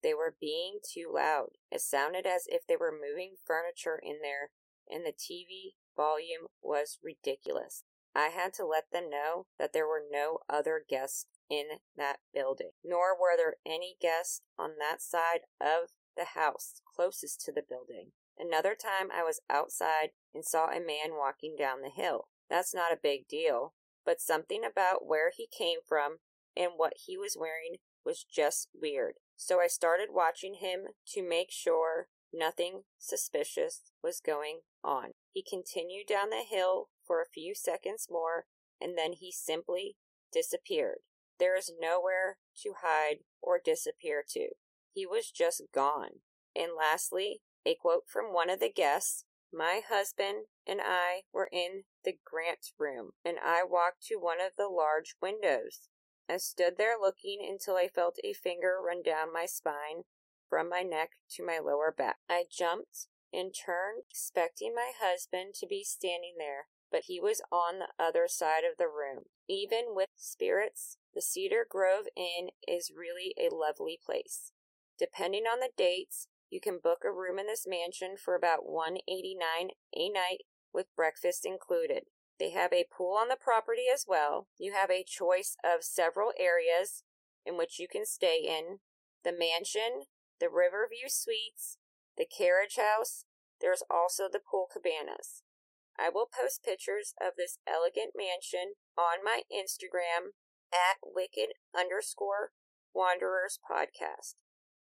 They 0.03 0.15
were 0.15 0.37
being 0.39 0.81
too 0.85 1.11
loud. 1.13 1.57
It 1.71 1.81
sounded 1.81 2.27
as 2.27 2.47
if 2.47 2.67
they 2.67 2.77
were 2.77 2.93
moving 2.93 3.37
furniture 3.45 3.99
in 4.01 4.19
there, 4.23 4.51
and 4.89 5.05
the 5.05 5.13
TV 5.13 5.77
volume 5.97 6.49
was 6.63 6.99
ridiculous. 7.03 7.85
I 8.15 8.29
had 8.29 8.53
to 8.55 8.67
let 8.67 8.91
them 8.93 9.11
know 9.11 9.47
that 9.59 9.73
there 9.73 9.87
were 9.87 10.03
no 10.09 10.41
other 10.49 10.85
guests 10.89 11.27
in 11.51 11.65
that 11.97 12.19
building, 12.33 12.71
nor 12.85 13.19
were 13.19 13.37
there 13.37 13.57
any 13.67 13.97
guests 14.01 14.41
on 14.59 14.73
that 14.79 15.03
side 15.03 15.41
of 15.61 15.91
the 16.17 16.39
house 16.39 16.81
closest 16.95 17.41
to 17.43 17.53
the 17.53 17.63
building. 17.69 18.13
Another 18.39 18.75
time 18.75 19.11
I 19.13 19.23
was 19.23 19.41
outside 19.49 20.11
and 20.35 20.45
saw 20.45 20.67
a 20.67 20.81
man 20.81 21.17
walking 21.17 21.55
down 21.59 21.83
the 21.83 21.91
hill. 21.91 22.29
That's 22.51 22.75
not 22.75 22.93
a 22.93 22.99
big 23.01 23.29
deal, 23.29 23.75
but 24.05 24.21
something 24.21 24.63
about 24.65 25.07
where 25.07 25.31
he 25.35 25.47
came 25.47 25.79
from 25.87 26.19
and 26.57 26.73
what 26.77 26.95
he 27.07 27.17
was 27.17 27.37
wearing 27.39 27.77
was 28.05 28.25
just 28.25 28.69
weird. 28.75 29.15
So 29.37 29.61
I 29.61 29.67
started 29.67 30.09
watching 30.11 30.57
him 30.61 30.89
to 31.09 31.29
make 31.29 31.51
sure 31.51 32.09
nothing 32.33 32.83
suspicious 32.99 33.83
was 34.03 34.21
going 34.25 34.61
on. 34.83 35.13
He 35.33 35.43
continued 35.43 36.07
down 36.09 36.31
the 36.31 36.45
hill 36.49 36.89
for 37.07 37.21
a 37.21 37.33
few 37.33 37.55
seconds 37.55 38.09
more 38.11 38.47
and 38.81 38.99
then 38.99 39.13
he 39.13 39.33
simply 39.33 39.97
disappeared. 40.33 40.99
There 41.39 41.57
is 41.57 41.73
nowhere 41.81 42.39
to 42.63 42.75
hide 42.81 43.19
or 43.43 43.61
disappear 43.63 44.25
to. 44.31 44.51
He 44.93 45.07
was 45.07 45.31
just 45.31 45.63
gone. 45.73 46.21
And 46.55 46.73
lastly, 46.77 47.41
a 47.67 47.75
quote 47.75 48.05
from 48.07 48.33
one 48.33 48.51
of 48.51 48.61
the 48.61 48.71
guests 48.71 49.25
My 49.53 49.81
husband 49.89 50.47
and 50.67 50.81
I 50.83 51.23
were 51.33 51.49
in 51.53 51.85
the 52.05 52.17
grant 52.25 52.73
room, 52.79 53.13
and 53.25 53.39
I 53.45 53.65
walked 53.65 54.07
to 54.07 54.17
one 54.17 54.41
of 54.41 54.53
the 54.57 54.69
large 54.69 55.17
windows. 55.21 55.89
I 56.29 56.39
stood 56.39 56.77
there 56.79 56.97
looking 57.01 57.39
until 57.47 57.77
I 57.77 57.89
felt 57.89 58.19
a 58.25 58.33
finger 58.33 58.79
run 58.81 59.03
down 59.03 59.33
my 59.33 59.47
spine 59.47 60.05
from 60.49 60.69
my 60.69 60.83
neck 60.83 61.11
to 61.33 61.45
my 61.45 61.59
lower 61.59 61.93
back. 61.97 62.17
I 62.29 62.45
jumped 62.51 63.09
and 63.33 63.53
turned, 63.53 64.05
expecting 64.09 64.75
my 64.75 64.93
husband 65.01 65.55
to 65.55 65.67
be 65.67 65.85
standing 65.85 66.35
there, 66.39 66.69
but 66.91 67.03
he 67.07 67.21
was 67.21 67.43
on 67.51 67.81
the 67.81 67.89
other 67.99 68.27
side 68.29 68.63
of 68.65 68.79
the 68.79 68.87
room. 68.87 69.25
Even 69.49 69.95
with 69.95 70.09
spirits, 70.17 70.97
the 71.15 71.21
Cedar 71.21 71.67
Grove 71.69 72.07
Inn 72.17 72.51
is 72.67 72.93
really 72.97 73.35
a 73.39 73.55
lovely 73.55 73.99
place. 74.05 74.53
Depending 74.99 75.45
on 75.45 75.61
the 75.61 75.71
dates, 75.77 76.29
you 76.51 76.61
can 76.61 76.79
book 76.83 77.03
a 77.05 77.13
room 77.13 77.39
in 77.39 77.47
this 77.47 77.67
mansion 77.67 78.17
for 78.17 78.35
about 78.35 78.65
189 78.65 79.71
a 79.97 80.09
night 80.09 80.45
with 80.73 80.95
breakfast 80.97 81.45
included. 81.45 82.05
They 82.39 82.51
have 82.51 82.73
a 82.73 82.87
pool 82.91 83.17
on 83.21 83.29
the 83.29 83.37
property 83.37 83.85
as 83.93 84.07
well. 84.09 84.49
You 84.59 84.73
have 84.73 84.91
a 84.91 85.05
choice 85.05 85.57
of 85.65 85.85
several 85.85 86.33
areas 86.39 87.05
in 87.47 87.57
which 87.57 87.79
you 87.79 87.87
can 87.87 88.07
stay 88.07 88.41
in. 88.45 88.79
The 89.25 89.33
mansion, 89.33 90.05
the 90.41 90.49
Riverview 90.49 91.09
Suites, 91.09 91.79
the 92.17 92.27
carriage 92.27 92.77
house. 92.77 93.25
There's 93.61 93.83
also 93.89 94.25
the 94.31 94.41
pool 94.41 94.67
cabanas. 94.73 95.44
I 95.99 96.11
will 96.11 96.29
post 96.29 96.65
pictures 96.65 97.15
of 97.21 97.35
this 97.37 97.59
elegant 97.67 98.13
mansion 98.17 98.75
on 98.99 99.23
my 99.25 99.43
Instagram 99.51 100.35
at 100.73 100.99
wicked 101.03 101.55
underscore 101.75 102.51
wanderers 102.95 103.59
podcast 103.63 104.35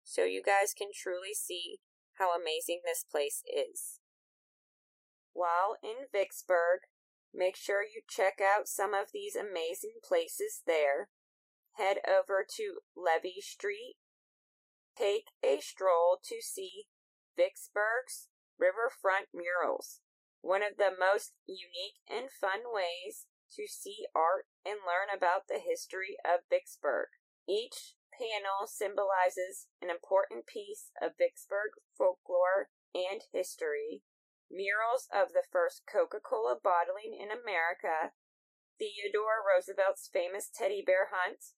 so 0.03 0.23
you 0.23 0.41
guys 0.43 0.73
can 0.77 0.89
truly 0.93 1.33
see 1.33 1.79
how 2.17 2.31
amazing 2.35 2.81
this 2.85 3.05
place 3.09 3.43
is. 3.47 3.99
While 5.33 5.77
in 5.81 6.07
Vicksburg, 6.11 6.81
make 7.33 7.55
sure 7.55 7.83
you 7.83 8.01
check 8.09 8.39
out 8.41 8.67
some 8.67 8.93
of 8.93 9.07
these 9.13 9.35
amazing 9.35 9.99
places 10.03 10.61
there. 10.67 11.09
Head 11.77 11.97
over 12.07 12.45
to 12.57 12.79
Levee 12.95 13.41
Street. 13.41 13.95
Take 14.97 15.27
a 15.43 15.59
stroll 15.61 16.19
to 16.25 16.41
see 16.41 16.85
Vicksburg's 17.37 18.27
riverfront 18.59 19.27
murals, 19.33 20.01
one 20.41 20.61
of 20.61 20.77
the 20.77 20.91
most 20.91 21.33
unique 21.45 22.01
and 22.09 22.29
fun 22.29 22.65
ways 22.73 23.29
to 23.55 23.67
see 23.69 24.05
art 24.15 24.49
and 24.65 24.81
learn 24.85 25.09
about 25.13 25.47
the 25.47 25.61
history 25.61 26.17
of 26.25 26.49
Vicksburg. 26.49 27.13
Each 27.47 27.95
panel 28.13 28.65
symbolizes 28.65 29.67
an 29.81 29.89
important 29.89 30.45
piece 30.45 30.91
of 31.01 31.17
Vicksburg 31.17 31.77
folklore 31.97 32.69
and 32.93 33.21
history. 33.31 34.03
Murals 34.51 35.07
of 35.13 35.31
the 35.31 35.47
first 35.47 35.83
Coca 35.87 36.19
Cola 36.19 36.57
bottling 36.59 37.15
in 37.15 37.31
America, 37.31 38.11
Theodore 38.77 39.39
Roosevelt's 39.45 40.09
famous 40.11 40.49
teddy 40.51 40.83
bear 40.85 41.09
hunt, 41.11 41.55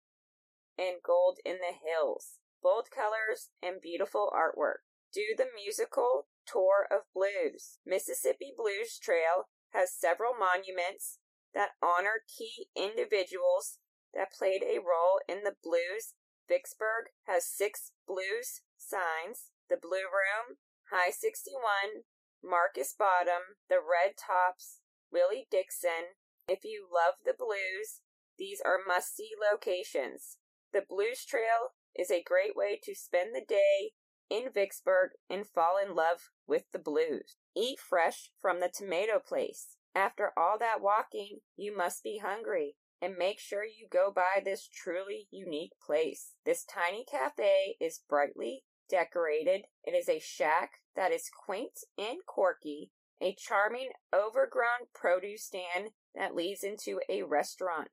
and 0.78 1.02
Gold 1.02 1.40
in 1.46 1.58
the 1.58 1.74
Hills. 1.74 2.38
Bold 2.62 2.90
colors 2.94 3.50
and 3.62 3.82
beautiful 3.82 4.32
artwork. 4.34 4.86
Do 5.14 5.34
the 5.38 5.50
musical 5.54 6.28
Tour 6.46 6.88
of 6.92 7.02
Blues. 7.14 7.80
Mississippi 7.86 8.54
Blues 8.56 9.00
Trail 9.00 9.50
has 9.72 9.94
several 9.94 10.34
monuments 10.38 11.20
that 11.54 11.72
honor 11.82 12.24
key 12.28 12.68
individuals 12.76 13.80
that 14.14 14.32
played 14.32 14.64
a 14.64 14.80
role 14.80 15.20
in 15.28 15.44
the 15.44 15.56
blues. 15.64 16.14
Vicksburg 16.48 17.06
has 17.26 17.48
six 17.48 17.92
blues 18.08 18.62
signs 18.78 19.50
the 19.70 19.78
Blue 19.78 20.06
Room, 20.12 20.58
High 20.92 21.10
61, 21.10 22.04
Marcus 22.44 22.94
Bottom, 22.94 23.58
the 23.70 23.80
Red 23.80 24.14
Tops, 24.18 24.82
Willie 25.12 25.48
Dixon. 25.50 26.20
If 26.48 26.64
you 26.64 26.88
love 26.92 27.16
the 27.26 27.34
blues, 27.34 28.02
these 28.38 28.62
are 28.64 28.80
must 28.86 29.16
see 29.16 29.32
locations. 29.40 30.38
The 30.74 30.84
Blues 30.88 31.26
Trail 31.26 31.74
is 31.96 32.12
a 32.12 32.22
great 32.22 32.56
way 32.56 32.80
to 32.84 32.94
spend 32.94 33.34
the 33.34 33.46
day 33.48 33.94
in 34.30 34.50
Vicksburg 34.54 35.12
and 35.30 35.46
fall 35.46 35.78
in 35.78 35.96
love 35.96 36.32
with 36.48 36.72
the 36.72 36.80
blues. 36.80 37.36
Eat 37.56 37.80
fresh 37.80 38.32
from 38.42 38.60
the 38.60 38.72
tomato 38.74 39.20
place. 39.20 39.78
After 39.96 40.32
all 40.38 40.58
that 40.60 40.82
walking, 40.82 41.40
you 41.56 41.76
must 41.76 42.04
be 42.04 42.20
hungry 42.24 42.76
and 43.02 43.18
make 43.18 43.40
sure 43.40 43.64
you 43.64 43.88
go 43.92 44.12
by 44.16 44.42
this 44.44 44.68
truly 44.68 45.28
unique 45.30 45.74
place. 45.86 46.34
This 46.46 46.64
tiny 46.64 47.06
cafe 47.10 47.76
is 47.80 48.00
brightly 48.10 48.64
decorated. 48.90 49.66
It 49.84 49.92
is 49.92 50.08
a 50.08 50.20
shack 50.20 50.80
that 50.96 51.12
is 51.12 51.30
quaint 51.46 51.80
and 51.98 52.20
quirky, 52.26 52.92
a 53.22 53.36
charming 53.36 53.90
overgrown 54.14 54.88
produce 54.94 55.44
stand 55.44 55.90
that 56.16 56.36
leads 56.36 56.64
into 56.64 57.00
a 57.10 57.24
restaurant 57.24 57.90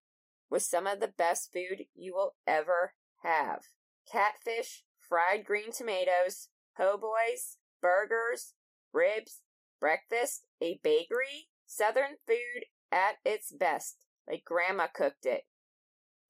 with 0.48 0.62
some 0.62 0.86
of 0.86 1.00
the 1.00 1.08
best 1.08 1.52
food 1.52 1.86
you 1.94 2.14
will 2.14 2.34
ever 2.46 2.94
have. 3.22 3.62
Catfish, 4.10 4.84
fried 5.10 5.44
green 5.44 5.72
tomatoes, 5.72 6.48
po' 6.74 6.96
boys, 6.96 7.58
burgers, 7.82 8.54
ribs, 8.94 9.42
breakfast, 9.80 10.44
a 10.62 10.80
bakery, 10.82 11.48
southern 11.66 12.16
food 12.26 12.64
at 12.92 13.16
its 13.24 13.52
best, 13.52 13.98
like 14.26 14.44
Grandma 14.44 14.86
cooked 14.86 15.26
it. 15.26 15.42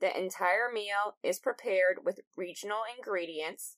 The 0.01 0.19
entire 0.19 0.73
meal 0.73 1.19
is 1.23 1.39
prepared 1.39 1.99
with 2.05 2.21
regional 2.37 2.81
ingredients. 2.97 3.77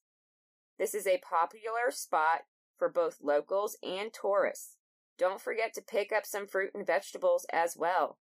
This 0.78 0.94
is 0.94 1.06
a 1.06 1.20
popular 1.28 1.90
spot 1.90 2.42
for 2.78 2.88
both 2.88 3.18
locals 3.22 3.76
and 3.82 4.12
tourists. 4.12 4.76
Don't 5.18 5.40
forget 5.40 5.74
to 5.74 5.82
pick 5.82 6.12
up 6.12 6.24
some 6.24 6.46
fruit 6.46 6.70
and 6.74 6.86
vegetables 6.86 7.44
as 7.52 7.76
well. 7.76 8.18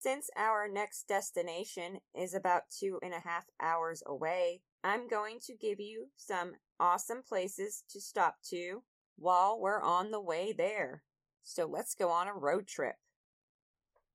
Since 0.00 0.30
our 0.36 0.68
next 0.68 1.08
destination 1.08 1.98
is 2.14 2.32
about 2.32 2.70
two 2.70 2.98
and 3.02 3.12
a 3.12 3.20
half 3.20 3.44
hours 3.60 4.02
away, 4.06 4.62
I'm 4.82 5.08
going 5.08 5.38
to 5.46 5.56
give 5.56 5.80
you 5.80 6.06
some 6.16 6.52
awesome 6.78 7.22
places 7.26 7.82
to 7.90 8.00
stop 8.00 8.36
to 8.50 8.82
while 9.16 9.58
we're 9.60 9.82
on 9.82 10.10
the 10.10 10.20
way 10.20 10.54
there. 10.56 11.02
So 11.42 11.66
let's 11.66 11.94
go 11.94 12.10
on 12.10 12.28
a 12.28 12.34
road 12.34 12.66
trip. 12.66 12.96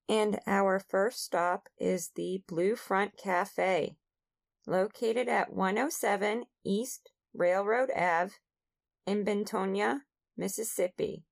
And 0.08 0.40
our 0.46 0.80
first 0.80 1.24
stop 1.24 1.68
is 1.78 2.12
the 2.16 2.44
Blue 2.48 2.76
Front 2.76 3.18
Cafe, 3.18 3.96
located 4.68 5.28
at 5.28 5.54
107 5.54 6.46
East 6.64 7.12
Railroad 7.34 7.90
Ave 7.96 8.34
in 9.06 9.26
Bentonia, 9.26 10.00
Mississippi. 10.38 11.24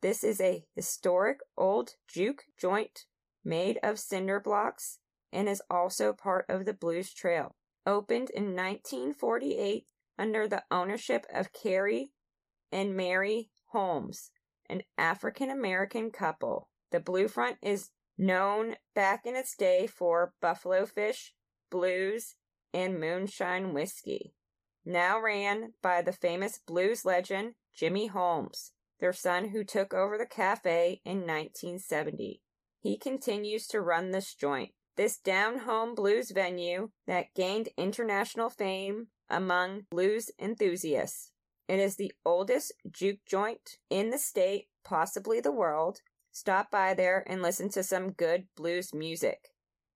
This 0.00 0.24
is 0.24 0.40
a 0.40 0.64
historic 0.74 1.38
old 1.56 1.94
juke 2.08 2.44
joint 2.58 3.04
made 3.44 3.78
of 3.82 3.98
cinder 3.98 4.40
blocks, 4.40 4.98
and 5.32 5.48
is 5.48 5.62
also 5.70 6.12
part 6.12 6.44
of 6.48 6.64
the 6.64 6.72
Blues 6.72 7.12
Trail. 7.12 7.56
Opened 7.86 8.30
in 8.30 8.54
1948 8.54 9.86
under 10.18 10.46
the 10.46 10.62
ownership 10.70 11.26
of 11.32 11.52
Carrie 11.52 12.12
and 12.70 12.96
Mary 12.96 13.50
Holmes, 13.72 14.30
an 14.68 14.82
African 14.96 15.50
American 15.50 16.10
couple. 16.10 16.68
The 16.90 17.00
Blue 17.00 17.28
Front 17.28 17.58
is 17.62 17.90
known 18.16 18.76
back 18.94 19.26
in 19.26 19.34
its 19.34 19.56
day 19.56 19.86
for 19.86 20.34
buffalo 20.40 20.86
fish, 20.86 21.34
blues, 21.70 22.36
and 22.72 23.00
moonshine 23.00 23.72
whiskey. 23.72 24.34
Now 24.84 25.20
ran 25.20 25.74
by 25.82 26.02
the 26.02 26.12
famous 26.12 26.58
blues 26.58 27.04
legend 27.04 27.54
Jimmy 27.74 28.08
Holmes, 28.08 28.72
their 29.00 29.12
son 29.12 29.48
who 29.48 29.64
took 29.64 29.94
over 29.94 30.18
the 30.18 30.26
cafe 30.26 31.00
in 31.04 31.18
1970. 31.18 32.42
He 32.80 32.98
continues 32.98 33.66
to 33.68 33.80
run 33.80 34.10
this 34.10 34.34
joint. 34.34 34.72
This 34.96 35.16
down 35.16 35.60
home 35.60 35.94
blues 35.94 36.30
venue 36.30 36.90
that 37.06 37.34
gained 37.34 37.70
international 37.78 38.50
fame 38.50 39.06
among 39.30 39.86
blues 39.90 40.30
enthusiasts. 40.38 41.30
It 41.66 41.78
is 41.78 41.96
the 41.96 42.12
oldest 42.26 42.72
juke 42.90 43.24
joint 43.24 43.78
in 43.88 44.10
the 44.10 44.18
state, 44.18 44.66
possibly 44.84 45.40
the 45.40 45.52
world. 45.52 46.00
Stop 46.30 46.70
by 46.70 46.92
there 46.92 47.24
and 47.26 47.40
listen 47.40 47.70
to 47.70 47.82
some 47.82 48.12
good 48.12 48.44
blues 48.56 48.92
music. 48.92 49.48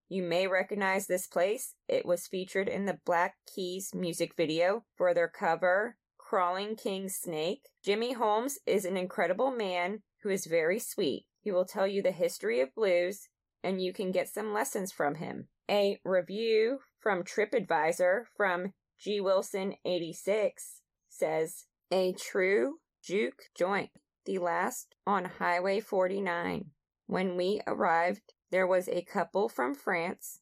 You 0.08 0.22
may 0.22 0.46
recognize 0.46 1.06
this 1.06 1.26
place. 1.26 1.74
It 1.88 2.06
was 2.06 2.28
featured 2.28 2.68
in 2.68 2.86
the 2.86 2.98
Black 3.04 3.34
Keys 3.52 3.90
music 3.94 4.34
video 4.36 4.84
for 4.96 5.12
their 5.12 5.28
cover, 5.28 5.96
Crawling 6.16 6.76
King 6.76 7.08
Snake. 7.08 7.68
Jimmy 7.84 8.12
Holmes 8.12 8.58
is 8.66 8.84
an 8.84 8.96
incredible 8.96 9.50
man 9.50 10.02
who 10.22 10.30
is 10.30 10.46
very 10.46 10.78
sweet. 10.78 11.26
He 11.40 11.52
will 11.52 11.64
tell 11.64 11.86
you 11.86 12.02
the 12.02 12.12
history 12.12 12.60
of 12.60 12.74
blues, 12.74 13.28
and 13.66 13.82
you 13.82 13.92
can 13.92 14.12
get 14.12 14.28
some 14.28 14.54
lessons 14.54 14.92
from 14.92 15.16
him. 15.16 15.48
A 15.68 15.98
review 16.04 16.78
from 17.00 17.24
TripAdvisor 17.24 18.26
from 18.36 18.74
G. 18.96 19.20
Wilson 19.20 19.74
86 19.84 20.82
says, 21.08 21.64
A 21.90 22.12
true 22.12 22.76
juke 23.02 23.42
joint, 23.58 23.90
the 24.24 24.38
last 24.38 24.94
on 25.04 25.24
Highway 25.24 25.80
49. 25.80 26.66
When 27.08 27.36
we 27.36 27.60
arrived, 27.66 28.34
there 28.52 28.68
was 28.68 28.88
a 28.88 29.02
couple 29.02 29.48
from 29.48 29.74
France, 29.74 30.38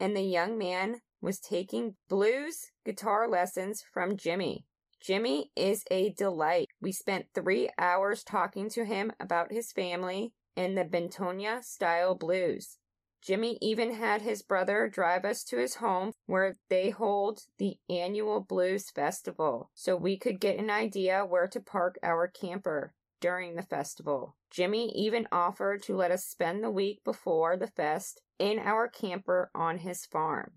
and 0.00 0.16
the 0.16 0.22
young 0.22 0.58
man 0.58 0.96
was 1.20 1.38
taking 1.38 1.94
blues 2.08 2.72
guitar 2.84 3.28
lessons 3.28 3.84
from 3.92 4.16
Jimmy. 4.16 4.66
Jimmy 5.00 5.52
is 5.54 5.84
a 5.92 6.10
delight. 6.10 6.70
We 6.80 6.90
spent 6.90 7.26
three 7.34 7.68
hours 7.78 8.24
talking 8.24 8.68
to 8.70 8.84
him 8.84 9.12
about 9.20 9.52
his 9.52 9.70
family 9.70 10.32
in 10.56 10.74
the 10.74 10.84
Bentonia 10.84 11.62
style 11.62 12.14
blues. 12.14 12.78
Jimmy 13.22 13.56
even 13.62 13.94
had 13.94 14.20
his 14.20 14.42
brother 14.42 14.86
drive 14.86 15.24
us 15.24 15.42
to 15.44 15.56
his 15.56 15.76
home 15.76 16.12
where 16.26 16.56
they 16.68 16.90
hold 16.90 17.44
the 17.58 17.78
annual 17.88 18.40
blues 18.40 18.90
festival 18.90 19.70
so 19.74 19.96
we 19.96 20.18
could 20.18 20.38
get 20.38 20.58
an 20.58 20.68
idea 20.68 21.24
where 21.24 21.48
to 21.48 21.58
park 21.58 21.98
our 22.02 22.28
camper 22.28 22.92
during 23.20 23.56
the 23.56 23.62
festival. 23.62 24.36
Jimmy 24.50 24.92
even 24.94 25.26
offered 25.32 25.82
to 25.84 25.96
let 25.96 26.10
us 26.10 26.26
spend 26.26 26.62
the 26.62 26.70
week 26.70 27.02
before 27.02 27.56
the 27.56 27.66
fest 27.68 28.20
in 28.38 28.58
our 28.58 28.88
camper 28.88 29.50
on 29.54 29.78
his 29.78 30.04
farm. 30.04 30.52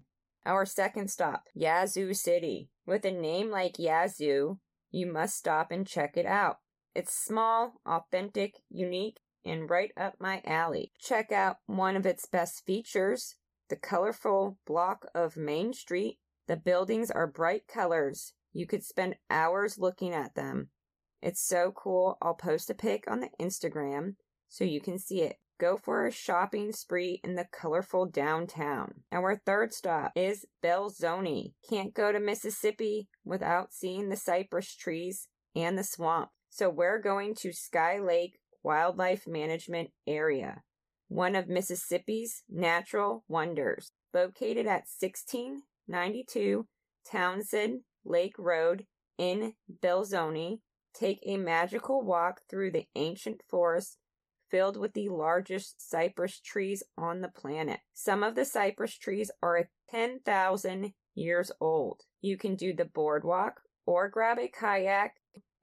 Our 0.46 0.66
second 0.66 1.10
stop, 1.10 1.44
Yazoo 1.54 2.14
City. 2.14 2.70
With 2.86 3.06
a 3.06 3.12
name 3.12 3.50
like 3.50 3.80
Yazoo, 3.80 4.60
you 4.92 5.06
must 5.06 5.38
stop 5.38 5.72
and 5.72 5.88
check 5.88 6.18
it 6.18 6.26
out. 6.26 6.58
It's 6.94 7.14
small, 7.14 7.76
authentic, 7.86 8.56
unique, 8.70 9.20
and 9.46 9.70
right 9.70 9.92
up 9.98 10.16
my 10.20 10.42
alley. 10.46 10.92
Check 11.00 11.32
out 11.32 11.58
one 11.66 11.96
of 11.96 12.06
its 12.06 12.26
best 12.26 12.66
features 12.66 13.36
the 13.70 13.76
colorful 13.76 14.58
block 14.66 15.06
of 15.14 15.36
Main 15.36 15.74
Street. 15.74 16.20
The 16.48 16.56
buildings 16.56 17.12
are 17.12 17.28
bright 17.28 17.68
colors. 17.68 18.34
You 18.54 18.66
could 18.66 18.84
spend 18.84 19.18
hours 19.30 19.78
looking 19.78 20.14
at 20.14 20.36
them. 20.36 20.70
It's 21.22 21.46
so 21.46 21.72
cool. 21.72 22.18
I'll 22.22 22.36
post 22.36 22.70
a 22.70 22.74
pic 22.74 23.04
on 23.10 23.20
the 23.20 23.30
Instagram 23.40 24.16
so 24.48 24.64
you 24.64 24.80
can 24.80 24.98
see 24.98 25.22
it. 25.22 25.38
Go 25.60 25.76
for 25.76 26.06
a 26.06 26.12
shopping 26.12 26.72
spree 26.72 27.20
in 27.24 27.36
the 27.36 27.48
colorful 27.52 28.06
downtown. 28.06 29.04
Our 29.12 29.36
third 29.36 29.74
stop 29.74 30.12
is 30.16 30.46
Belzoni. 30.64 31.54
Can't 31.68 31.96
go 31.96 32.12
to 32.12 32.20
Mississippi 32.20 33.10
without 33.26 33.74
seeing 33.74 34.10
the 34.10 34.16
cypress 34.16 34.76
trees 34.76 35.28
and 35.56 35.76
the 35.76 35.84
swamp. 35.84 36.30
So 36.50 36.70
we're 36.70 37.02
going 37.02 37.34
to 37.40 37.52
Sky 37.52 38.00
Lake 38.00 38.40
Wildlife 38.68 39.26
Management 39.26 39.92
Area, 40.06 40.62
one 41.08 41.38
of 41.38 41.48
Mississippi's 41.48 42.44
natural 42.50 43.24
wonders, 43.30 43.94
located 44.14 44.68
at 44.68 44.90
1692 45.00 46.68
Townsend 47.10 47.84
Lake 48.04 48.36
Road 48.38 48.86
in 49.18 49.54
Belzoni. 49.82 50.60
Take 50.94 51.20
a 51.26 51.38
magical 51.38 52.02
walk 52.02 52.42
through 52.50 52.72
the 52.72 52.88
ancient 52.94 53.40
forest 53.50 54.00
filled 54.52 54.76
with 54.76 54.92
the 54.92 55.08
largest 55.08 55.90
cypress 55.90 56.42
trees 56.42 56.84
on 56.98 57.22
the 57.22 57.30
planet. 57.30 57.80
Some 57.94 58.22
of 58.22 58.36
the 58.36 58.44
cypress 58.44 58.98
trees 58.98 59.32
are 59.42 59.70
10,000 59.90 60.92
years 61.16 61.54
old. 61.62 62.02
You 62.20 62.36
can 62.36 62.56
do 62.56 62.74
the 62.74 62.84
boardwalk 62.84 63.62
or 63.86 64.10
grab 64.10 64.38
a 64.40 64.50
kayak 64.50 65.14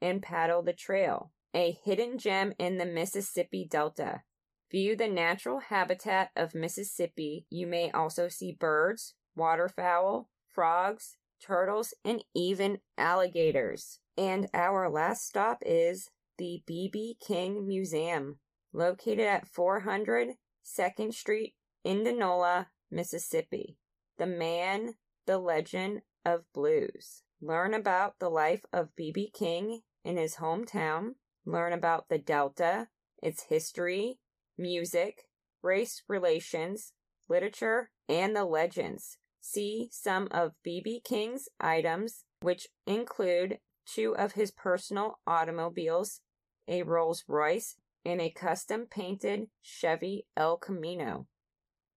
and 0.01 0.23
paddle 0.23 0.63
the 0.63 0.73
trail. 0.73 1.33
A 1.55 1.79
hidden 1.85 2.19
gem 2.19 2.53
in 2.59 2.79
the 2.79 2.87
Mississippi 2.87 3.67
Delta. 3.69 4.23
View 4.71 4.97
the 4.97 5.09
natural 5.09 5.61
habitat 5.61 6.31
of 6.35 6.55
Mississippi. 6.55 7.47
You 7.49 7.67
may 7.67 7.91
also 7.93 8.29
see 8.29 8.53
birds, 8.53 9.15
waterfowl, 9.37 10.29
frogs, 10.49 11.17
turtles, 11.41 11.95
and 12.05 12.25
even 12.35 12.79
alligators. 12.99 14.01
And 14.17 14.49
our 14.53 14.91
last 14.91 15.27
stop 15.27 15.63
is 15.65 16.11
the 16.39 16.63
B.B. 16.67 17.19
King 17.25 17.67
Museum 17.67 18.39
located 18.73 19.21
at 19.21 19.47
400 19.47 20.35
2nd 20.65 21.13
Street, 21.13 21.55
Indianola, 21.85 22.69
Mississippi. 22.91 23.77
The 24.17 24.27
Man, 24.27 24.95
the 25.27 25.39
Legend 25.39 26.03
of 26.25 26.45
Blues. 26.53 27.23
Learn 27.41 27.75
about 27.75 28.19
the 28.19 28.31
life 28.31 28.65
of 28.73 28.97
B.B. 28.97 29.31
King 29.35 29.83
in 30.05 30.17
his 30.17 30.37
hometown. 30.37 31.15
Learn 31.47 31.73
about 31.73 32.09
the 32.09 32.19
Delta, 32.19 32.89
its 33.23 33.45
history, 33.45 34.19
music, 34.57 35.27
race 35.63 36.03
relations, 36.09 36.93
literature, 37.29 37.91
and 38.09 38.35
the 38.35 38.45
legends. 38.45 39.19
See 39.41 39.89
some 39.93 40.29
of 40.31 40.53
B.B. 40.63 41.03
King's 41.05 41.49
items, 41.61 42.25
which 42.41 42.69
include 42.87 43.59
two 43.87 44.17
of 44.17 44.33
his 44.33 44.51
personal 44.51 45.21
automobiles, 45.27 46.21
a 46.67 46.83
Rolls 46.83 47.25
Royce 47.29 47.77
and 48.05 48.21
a 48.21 48.31
custom 48.31 48.87
painted 48.91 49.49
Chevy 49.63 50.27
El 50.37 50.57
Camino. 50.57 51.27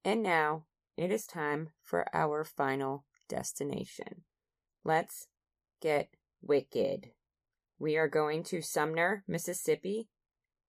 And 0.04 0.24
now 0.24 0.66
it 0.96 1.12
is 1.12 1.26
time 1.26 1.70
for 1.84 2.06
our 2.14 2.44
final 2.44 3.06
destination. 3.28 4.24
Let's 4.84 5.28
get 5.82 6.10
wicked. 6.42 7.12
We 7.80 7.96
are 7.98 8.08
going 8.08 8.44
to 8.46 8.62
Sumner, 8.62 9.24
Mississippi, 9.28 10.10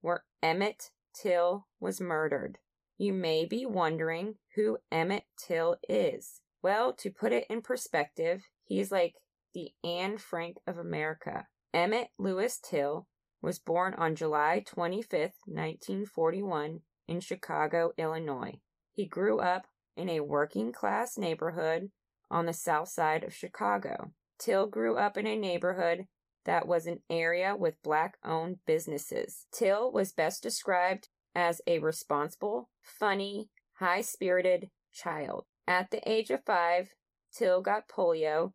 where 0.01 0.25
Emmett 0.43 0.91
Till 1.15 1.67
was 1.81 2.01
murdered. 2.01 2.59
You 2.99 3.13
may 3.13 3.47
be 3.47 3.65
wondering 3.65 4.35
who 4.57 4.79
Emmett 4.93 5.25
Till 5.39 5.77
is. 5.89 6.41
Well, 6.63 6.93
to 6.95 7.11
put 7.11 7.33
it 7.33 7.47
in 7.49 7.63
perspective, 7.63 8.43
he's 8.65 8.93
like 8.93 9.15
the 9.55 9.71
Anne 9.83 10.19
Frank 10.19 10.59
of 10.67 10.77
America. 10.77 11.47
Emmett 11.73 12.09
Lewis 12.19 12.59
Till 12.59 13.07
was 13.41 13.59
born 13.59 13.95
on 13.95 14.17
July 14.17 14.63
25, 14.67 15.33
1941, 15.47 16.81
in 17.07 17.21
Chicago, 17.21 17.93
Illinois. 17.97 18.61
He 18.93 19.07
grew 19.07 19.39
up 19.39 19.67
in 19.97 20.09
a 20.09 20.21
working 20.21 20.73
class 20.73 21.17
neighborhood 21.17 21.91
on 22.31 22.47
the 22.47 22.53
south 22.53 22.89
side 22.89 23.25
of 23.25 23.35
Chicago. 23.35 24.13
Till 24.39 24.67
grew 24.67 24.97
up 24.97 25.17
in 25.17 25.27
a 25.27 25.37
neighborhood 25.37 26.07
that 26.49 26.67
was 26.67 26.87
an 26.87 27.01
area 27.11 27.55
with 27.55 27.83
black 27.83 28.17
owned 28.25 28.57
businesses. 28.67 29.45
Till 29.53 29.93
was 29.93 30.13
best 30.13 30.43
described 30.43 31.09
as 31.35 31.61
a 31.67 31.79
responsible, 31.79 32.71
funny, 32.81 33.51
high 33.75 34.01
spirited 34.01 34.71
child. 34.91 35.45
At 35.67 35.91
the 35.91 36.01
age 36.11 36.31
of 36.31 36.43
five, 36.47 36.95
Till 37.31 37.61
got 37.61 37.87
polio, 37.87 38.55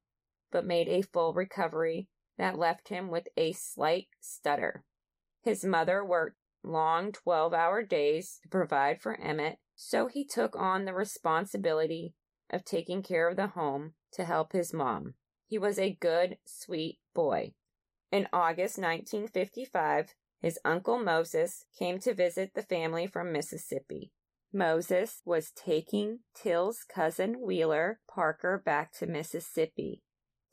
but 0.52 0.66
made 0.66 0.90
a 0.90 1.04
full 1.04 1.36
recovery 1.36 2.08
that 2.40 2.58
left 2.58 2.90
him 2.90 3.10
with 3.10 3.28
a 3.38 3.54
slight 3.54 4.08
stutter. 4.20 4.84
His 5.44 5.64
mother 5.64 6.04
worked 6.04 6.38
long 6.64 7.12
12 7.12 7.54
hour 7.54 7.84
days 7.84 8.40
to 8.42 8.50
provide 8.50 9.02
for 9.02 9.22
Emmett, 9.22 9.60
so 9.76 10.08
he 10.08 10.26
took 10.26 10.56
on 10.56 10.86
the 10.86 10.96
responsibility 10.96 12.16
of 12.50 12.66
taking 12.66 13.04
care 13.04 13.30
of 13.30 13.36
the 13.36 13.50
home 13.50 13.94
to 14.14 14.26
help 14.26 14.54
his 14.54 14.74
mom. 14.74 15.14
He 15.46 15.60
was 15.60 15.78
a 15.78 15.96
good, 16.02 16.38
sweet 16.44 16.98
boy. 17.14 17.54
In 18.14 18.28
August 18.32 18.78
1955, 18.78 20.14
his 20.40 20.60
uncle 20.64 21.00
Moses 21.00 21.66
came 21.80 21.98
to 22.02 22.14
visit 22.14 22.52
the 22.54 22.62
family 22.62 23.08
from 23.08 23.32
Mississippi. 23.32 24.12
Moses 24.54 25.24
was 25.26 25.50
taking 25.50 26.20
Till's 26.36 26.86
cousin 26.88 27.42
Wheeler 27.42 28.02
Parker 28.08 28.62
back 28.64 28.94
to 29.00 29.08
Mississippi. 29.08 30.04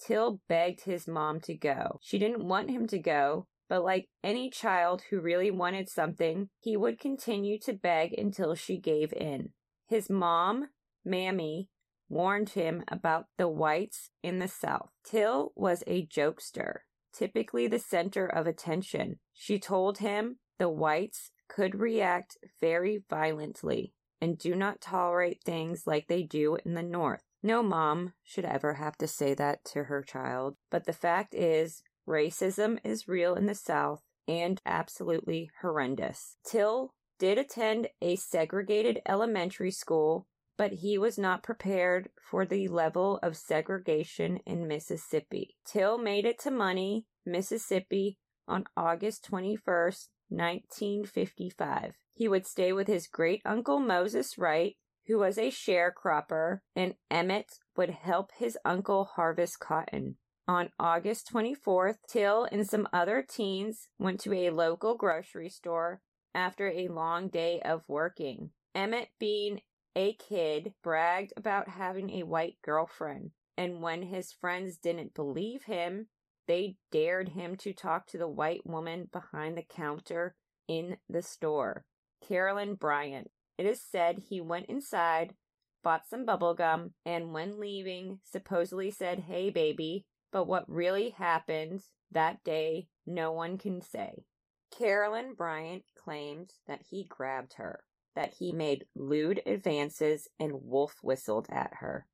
Till 0.03 0.41
begged 0.49 0.85
his 0.85 1.07
mom 1.07 1.39
to 1.41 1.55
go. 1.55 1.99
She 2.01 2.19
didn't 2.19 2.49
want 2.49 2.71
him 2.71 2.87
to 2.87 2.99
go, 2.99 3.47
but 3.69 3.85
like 3.85 4.09
any 4.25 4.49
child 4.49 5.03
who 5.11 5.21
really 5.21 5.51
wanted 5.51 5.91
something, 5.91 6.49
he 6.61 6.79
would 6.79 6.99
continue 6.99 7.59
to 7.59 7.75
beg 7.75 8.15
until 8.15 8.55
she 8.55 8.79
gave 8.79 9.13
in. 9.13 9.51
His 9.87 10.09
mom, 10.09 10.69
Mamie, 11.05 11.69
warned 12.09 12.49
him 12.51 12.85
about 12.89 13.27
the 13.37 13.49
whites 13.49 14.09
in 14.23 14.39
the 14.39 14.49
South. 14.49 14.89
Till 15.05 15.53
was 15.55 15.85
a 15.87 16.07
jokester, 16.07 16.79
typically 17.13 17.67
the 17.67 17.79
center 17.79 18.27
of 18.27 18.47
attention. 18.47 19.19
She 19.33 19.59
told 19.59 19.99
him 19.99 20.39
the 20.59 20.69
whites 20.69 21.31
could 21.49 21.75
react 21.75 22.39
very 22.61 23.03
violently 23.09 23.93
and 24.21 24.39
do 24.39 24.55
not 24.55 24.81
tolerate 24.81 25.43
things 25.43 25.87
like 25.87 26.07
they 26.07 26.23
do 26.23 26.59
in 26.65 26.75
the 26.75 26.83
North. 26.83 27.23
No 27.43 27.63
mom 27.63 28.13
should 28.23 28.45
ever 28.45 28.75
have 28.75 28.97
to 28.99 29.09
say 29.09 29.35
that 29.35 29.65
to 29.67 29.85
her 29.85 30.03
child, 30.03 30.57
but 30.71 30.85
the 30.85 30.93
fact 30.93 31.35
is, 31.35 31.83
racism 32.07 32.79
is 32.85 33.09
real 33.09 33.35
in 33.35 33.47
the 33.47 33.55
South 33.55 34.03
and 34.29 34.61
absolutely 34.67 35.51
horrendous. 35.63 36.37
Till 36.45 36.93
did 37.19 37.39
attend 37.39 37.89
a 38.01 38.17
segregated 38.17 39.01
elementary 39.07 39.71
school, 39.71 40.27
but 40.61 40.73
he 40.73 40.99
was 40.99 41.17
not 41.17 41.43
prepared 41.43 42.11
for 42.21 42.45
the 42.45 42.69
level 42.69 43.19
of 43.23 43.35
segregation 43.35 44.37
in 44.45 44.69
Mississippi. 44.69 45.57
Till 45.65 45.97
made 45.97 46.27
it 46.27 46.39
to 46.41 46.51
Money, 46.51 47.07
Mississippi 47.25 48.19
on 48.47 48.67
August 48.77 49.27
21st, 49.31 50.09
1955. 50.29 51.95
He 52.13 52.29
would 52.29 52.47
stay 52.47 52.75
with 52.75 52.89
his 52.89 53.07
great 53.07 53.41
uncle 53.47 53.81
Moses 53.81 54.37
Wright 54.37 54.77
who 55.07 55.19
was 55.21 55.39
a 55.39 55.51
sharecropper, 55.51 56.59
and 56.77 56.95
Emmett 57.11 57.53
would 57.75 57.89
help 57.89 58.31
his 58.37 58.59
uncle 58.63 59.05
harvest 59.17 59.61
cotton. 59.61 60.17
On 60.47 60.69
August 60.79 61.33
24th, 61.33 61.97
Till 62.07 62.47
and 62.53 62.69
some 62.69 62.87
other 62.93 63.25
teens 63.27 63.89
went 63.99 64.21
to 64.21 64.35
a 64.35 64.51
local 64.51 64.95
grocery 64.95 65.49
store 65.49 66.03
after 66.35 66.69
a 66.69 66.89
long 66.89 67.29
day 67.29 67.63
of 67.65 67.89
working. 67.89 68.51
Emmett, 68.75 69.09
being 69.19 69.63
a 69.97 70.15
kid, 70.15 70.75
bragged 70.83 71.33
about 71.37 71.69
having 71.69 72.11
a 72.11 72.23
white 72.23 72.57
girlfriend, 72.63 73.33
and 73.57 73.83
when 73.83 74.03
his 74.03 74.33
friends 74.33 74.77
didn't 74.77 75.15
believe 75.15 75.65
him, 75.65 76.09
they 76.47 76.77
dared 76.91 77.31
him 77.31 77.57
to 77.57 77.73
talk 77.73 78.07
to 78.07 78.19
the 78.19 78.29
white 78.29 78.67
woman 78.67 79.09
behind 79.13 79.57
the 79.57 79.63
counter 79.63 80.35
in 80.67 80.97
the 81.09 81.23
store, 81.23 81.85
Carolyn 82.27 82.75
Bryant. 82.75 83.31
It 83.59 83.67
is 83.67 83.83
said 83.83 84.19
he 84.19 84.41
went 84.41 84.67
inside, 84.67 85.35
bought 85.83 86.09
some 86.09 86.25
bubble 86.25 86.55
gum, 86.55 86.95
and 87.05 87.33
when 87.33 87.61
leaving, 87.61 88.21
supposedly 88.25 88.91
said, 88.91 89.21
Hey, 89.21 89.51
baby. 89.51 90.07
But 90.33 90.47
what 90.47 90.69
really 90.69 91.11
happened 91.11 91.83
that 92.13 92.43
day, 92.45 92.89
no 93.05 93.33
one 93.33 93.59
can 93.59 93.81
say. 93.81 94.25
Carolyn 94.71 95.35
Bryant 95.35 95.85
claims 95.97 96.61
that 96.67 96.83
he 96.89 97.05
grabbed 97.05 97.55
her, 97.55 97.83
that 98.21 98.35
he 98.39 98.53
made 98.53 98.85
lewd 98.95 99.41
advances 99.47 100.29
and 100.39 100.53
wolf 100.63 100.97
whistled 101.03 101.47
at 101.51 101.73
her. 101.81 102.07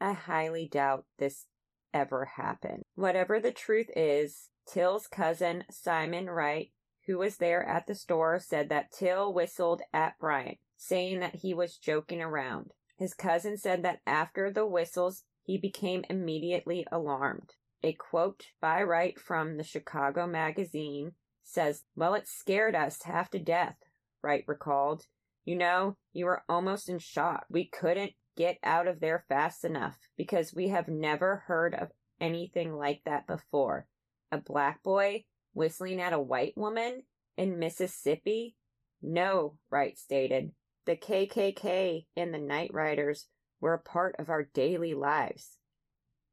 I 0.00 0.12
highly 0.12 0.66
doubt 0.66 1.04
this 1.20 1.46
ever 1.94 2.24
happened. 2.24 2.82
Whatever 2.96 3.38
the 3.38 3.52
truth 3.52 3.88
is, 3.94 4.48
Till's 4.66 5.06
cousin, 5.06 5.62
Simeon 5.70 6.28
Wright, 6.28 6.72
who 7.06 7.18
was 7.18 7.36
there 7.36 7.64
at 7.64 7.86
the 7.86 7.94
store, 7.94 8.40
said 8.40 8.70
that 8.70 8.90
Till 8.90 9.32
whistled 9.32 9.82
at 9.92 10.18
Bryant 10.18 10.58
saying 10.76 11.20
that 11.20 11.36
he 11.36 11.54
was 11.54 11.78
joking 11.78 12.20
around. 12.20 12.72
His 12.96 13.14
cousin 13.14 13.56
said 13.56 13.84
that 13.84 14.00
after 14.04 14.50
the 14.50 14.66
whistles, 14.66 15.22
he 15.44 15.56
became 15.56 16.04
immediately 16.10 16.84
alarmed. 16.90 17.54
A 17.84 17.92
quote 17.92 18.46
by 18.60 18.82
Wright 18.82 19.16
from 19.16 19.58
the 19.58 19.64
Chicago 19.64 20.26
Magazine 20.26 21.12
says, 21.44 21.84
Well, 21.94 22.14
it 22.14 22.26
scared 22.26 22.74
us 22.74 23.04
half 23.04 23.30
to 23.30 23.38
death, 23.38 23.76
Wright 24.22 24.42
recalled. 24.48 25.06
You 25.44 25.56
know, 25.56 25.96
you 26.12 26.26
were 26.26 26.44
almost 26.48 26.88
in 26.88 26.98
shock. 26.98 27.46
We 27.50 27.66
couldn't 27.66 28.12
get 28.36 28.58
out 28.62 28.86
of 28.86 29.00
there 29.00 29.24
fast 29.28 29.64
enough 29.64 29.98
because 30.16 30.54
we 30.54 30.68
have 30.68 30.88
never 30.88 31.44
heard 31.46 31.74
of 31.74 31.88
anything 32.20 32.76
like 32.76 33.02
that 33.04 33.26
before. 33.26 33.86
A 34.30 34.38
black 34.38 34.82
boy 34.82 35.24
whistling 35.52 36.00
at 36.00 36.12
a 36.12 36.20
white 36.20 36.56
woman 36.56 37.02
in 37.36 37.58
Mississippi? 37.58 38.56
No, 39.02 39.58
Wright 39.70 39.98
stated. 39.98 40.52
The 40.86 40.96
KKK 40.96 42.06
and 42.16 42.32
the 42.32 42.38
Night 42.38 42.70
Riders 42.72 43.26
were 43.60 43.74
a 43.74 43.78
part 43.78 44.16
of 44.18 44.30
our 44.30 44.44
daily 44.44 44.94
lives. 44.94 45.58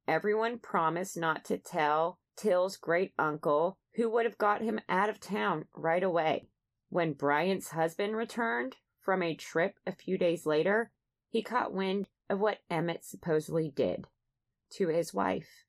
Everyone 0.07 0.57
promised 0.59 1.17
not 1.17 1.45
to 1.45 1.57
tell 1.57 2.19
Till's 2.35 2.77
great 2.77 3.13
uncle, 3.19 3.77
who 3.95 4.09
would 4.09 4.25
have 4.25 4.37
got 4.37 4.61
him 4.61 4.79
out 4.87 5.09
of 5.09 5.19
town 5.19 5.65
right 5.75 6.03
away. 6.03 6.47
When 6.89 7.13
Bryant's 7.13 7.69
husband 7.69 8.15
returned 8.15 8.77
from 9.09 9.23
a 9.23 9.33
trip 9.33 9.79
a 9.87 9.91
few 9.91 10.19
days 10.19 10.45
later, 10.45 10.91
he 11.31 11.41
caught 11.41 11.73
wind 11.73 12.07
of 12.29 12.39
what 12.39 12.59
Emmett 12.69 13.03
supposedly 13.03 13.71
did 13.75 14.05
to 14.69 14.89
his 14.89 15.15
wife. 15.15 15.65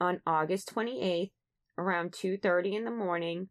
On 0.00 0.22
August 0.24 0.72
28th, 0.72 1.32
around 1.76 2.12
2:30 2.12 2.76
in 2.76 2.84
the 2.84 2.92
morning, 2.92 3.48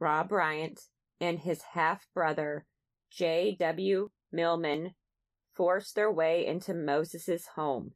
Roy 0.00 0.24
Bryant 0.24 0.88
and 1.20 1.38
his 1.38 1.62
half-brother 1.74 2.66
J.W. 3.12 4.10
Milam 4.32 4.96
forced 5.52 5.94
their 5.94 6.10
way 6.10 6.44
into 6.44 6.74
Moses's 6.74 7.46
home 7.54 7.92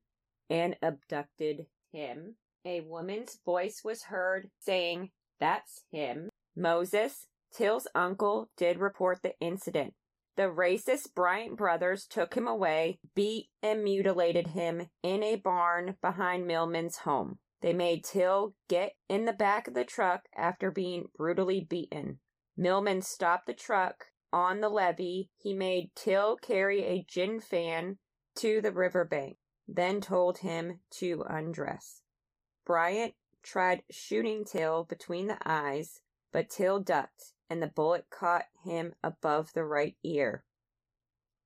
and 0.48 0.76
abducted 0.80 1.66
him. 1.90 2.36
A 2.64 2.82
woman's 2.82 3.40
voice 3.44 3.82
was 3.82 4.04
heard 4.04 4.52
saying, 4.60 5.10
That's 5.40 5.82
him. 5.90 6.30
Moses, 6.54 7.26
Till's 7.52 7.88
uncle, 7.96 8.48
did 8.56 8.78
report 8.78 9.22
the 9.22 9.36
incident. 9.40 9.94
The 10.36 10.44
racist 10.44 11.14
Bryant 11.14 11.56
brothers 11.56 12.06
took 12.06 12.34
him 12.34 12.46
away, 12.46 12.98
beat, 13.14 13.48
and 13.62 13.84
mutilated 13.84 14.48
him 14.48 14.88
in 15.02 15.22
a 15.22 15.36
barn 15.36 15.96
behind 16.00 16.46
Milam's 16.46 16.98
home. 16.98 17.38
They 17.60 17.72
made 17.72 18.04
Till 18.04 18.54
get 18.68 18.94
in 19.08 19.26
the 19.26 19.32
back 19.32 19.68
of 19.68 19.74
the 19.74 19.84
truck 19.84 20.22
after 20.34 20.70
being 20.70 21.08
brutally 21.16 21.60
beaten. 21.60 22.20
Milam 22.56 23.02
stopped 23.02 23.46
the 23.46 23.54
truck 23.54 24.06
on 24.32 24.60
the 24.60 24.68
levee. 24.68 25.30
He 25.36 25.52
made 25.52 25.90
Till 25.94 26.36
carry 26.36 26.84
a 26.84 27.04
gin 27.06 27.40
fan 27.40 27.98
to 28.36 28.60
the 28.60 28.72
riverbank, 28.72 29.36
then 29.68 30.00
told 30.00 30.38
him 30.38 30.80
to 30.98 31.24
undress. 31.28 32.02
Bryant 32.64 33.14
tried 33.42 33.82
shooting 33.90 34.44
Till 34.44 34.84
between 34.84 35.26
the 35.26 35.38
eyes, 35.44 36.00
but 36.32 36.48
Till 36.48 36.80
ducked 36.80 37.34
and 37.50 37.60
the 37.60 37.66
bullet 37.66 38.06
caught 38.08 38.46
him 38.64 38.94
above 39.02 39.52
the 39.52 39.64
right 39.64 39.96
ear. 40.04 40.44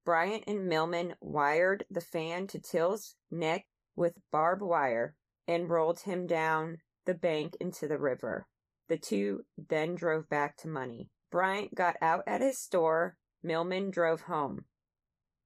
Bryant 0.05 0.45
and 0.47 0.69
Milam 0.69 1.14
wired 1.21 1.87
the 1.90 2.03
fan 2.03 2.47
to 2.49 2.61
Till's 2.61 3.17
neck 3.31 3.67
with 3.97 4.21
barbed 4.31 4.62
wire 4.62 5.17
and 5.49 5.71
rolled 5.71 6.01
him 6.01 6.27
down 6.27 6.79
the 7.07 7.14
bank 7.14 7.57
into 7.59 7.88
the 7.88 7.99
river. 7.99 8.47
The 8.88 8.99
two 8.99 9.45
then 9.57 9.95
drove 9.95 10.29
back 10.29 10.59
to 10.59 10.69
money. 10.69 11.09
Bryant 11.31 11.75
got 11.75 11.97
out 12.03 12.23
at 12.27 12.43
his 12.43 12.59
store. 12.59 13.17
Milam 13.43 13.90
drove 13.90 14.23
home. 14.23 14.67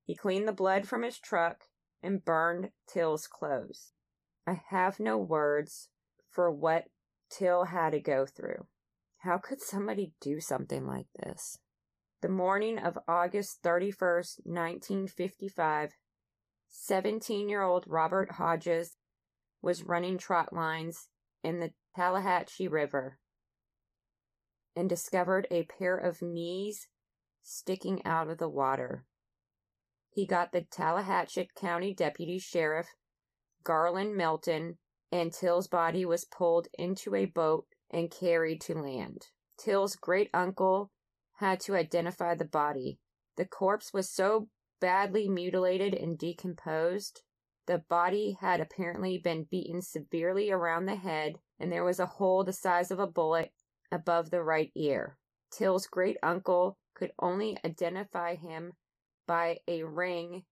He 0.05 0.17
cleaned 0.17 0.49
the 0.49 0.53
blood 0.53 0.89
from 0.89 1.03
his 1.03 1.19
truck 1.19 1.65
and 2.03 2.25
burned 2.25 2.71
Till's 2.87 3.27
clothes. 3.27 3.93
I 4.47 4.61
have 4.69 4.99
no 4.99 5.19
words 5.19 5.89
for 6.31 6.51
what 6.51 6.87
Till 7.31 7.65
had 7.65 7.91
to 7.91 8.01
go 8.01 8.25
through. 8.25 8.67
How 9.23 9.39
could 9.39 9.61
somebody 9.61 10.13
do 10.21 10.41
something 10.41 10.87
like 10.87 11.09
this? 11.21 11.59
The 12.23 12.29
morning 12.29 12.79
of 12.79 12.99
August 13.09 13.63
31st, 13.65 14.41
1955, 14.45 15.91
17 16.69 17.49
year 17.49 17.63
old 17.63 17.85
Robert 17.89 18.33
Hodges 18.33 18.97
was 19.61 19.83
running 19.83 20.19
trot 20.19 20.53
lines 20.53 21.09
in 21.43 21.59
the 21.59 21.73
Tallahatchie 21.97 22.69
River 22.69 23.19
and 24.77 24.89
discovered 24.89 25.49
a 25.51 25.65
pair 25.65 25.97
of 25.97 26.23
knees 26.23 26.87
sticking 27.43 28.05
out 28.05 28.29
of 28.29 28.39
the 28.39 28.49
water. 28.49 29.05
He 30.11 30.27
got 30.27 30.53
the 30.53 30.63
Tallahatchie 30.63 31.51
County 31.57 31.93
Deputy 31.93 32.39
Sheriff, 32.39 32.95
Garland 33.65 34.17
Melton, 34.17 34.79
and 35.11 35.33
Till's 35.33 35.67
body 35.67 36.05
was 36.05 36.25
pulled 36.25 36.69
into 36.79 37.17
a 37.17 37.25
boat 37.25 37.67
and 37.91 38.11
carried 38.11 38.61
to 38.63 38.75
land. 38.75 39.27
Till's 39.59 39.97
great 39.97 40.31
uncle 40.33 40.91
had 41.37 41.61
to 41.61 41.75
identify 41.75 42.35
the 42.35 42.45
body. 42.45 42.99
The 43.37 43.45
corpse 43.45 43.93
was 43.93 44.11
so 44.11 44.49
badly 44.81 45.29
mutilated 45.29 45.95
and 45.95 46.19
decomposed. 46.19 47.23
The 47.67 47.79
body 47.89 48.37
had 48.41 48.61
apparently 48.61 49.19
been 49.19 49.47
beaten 49.51 49.83
severely 49.83 50.51
around 50.51 50.87
the 50.87 50.97
head, 50.97 51.35
and 51.59 51.71
there 51.71 51.85
was 51.85 52.01
a 52.01 52.07
hole 52.07 52.45
the 52.45 52.53
size 52.53 52.91
of 52.91 52.99
a 52.99 53.07
bullet 53.07 53.53
above 53.91 54.31
the 54.31 54.43
right 54.43 54.71
ear. 54.75 55.17
Till's 55.51 55.87
great 55.87 56.17
uncle 56.23 56.79
could 56.95 57.13
only 57.19 57.57
identify 57.65 58.35
him 58.35 58.73
by 59.27 59.59
a 59.69 59.85
ring. 59.85 60.45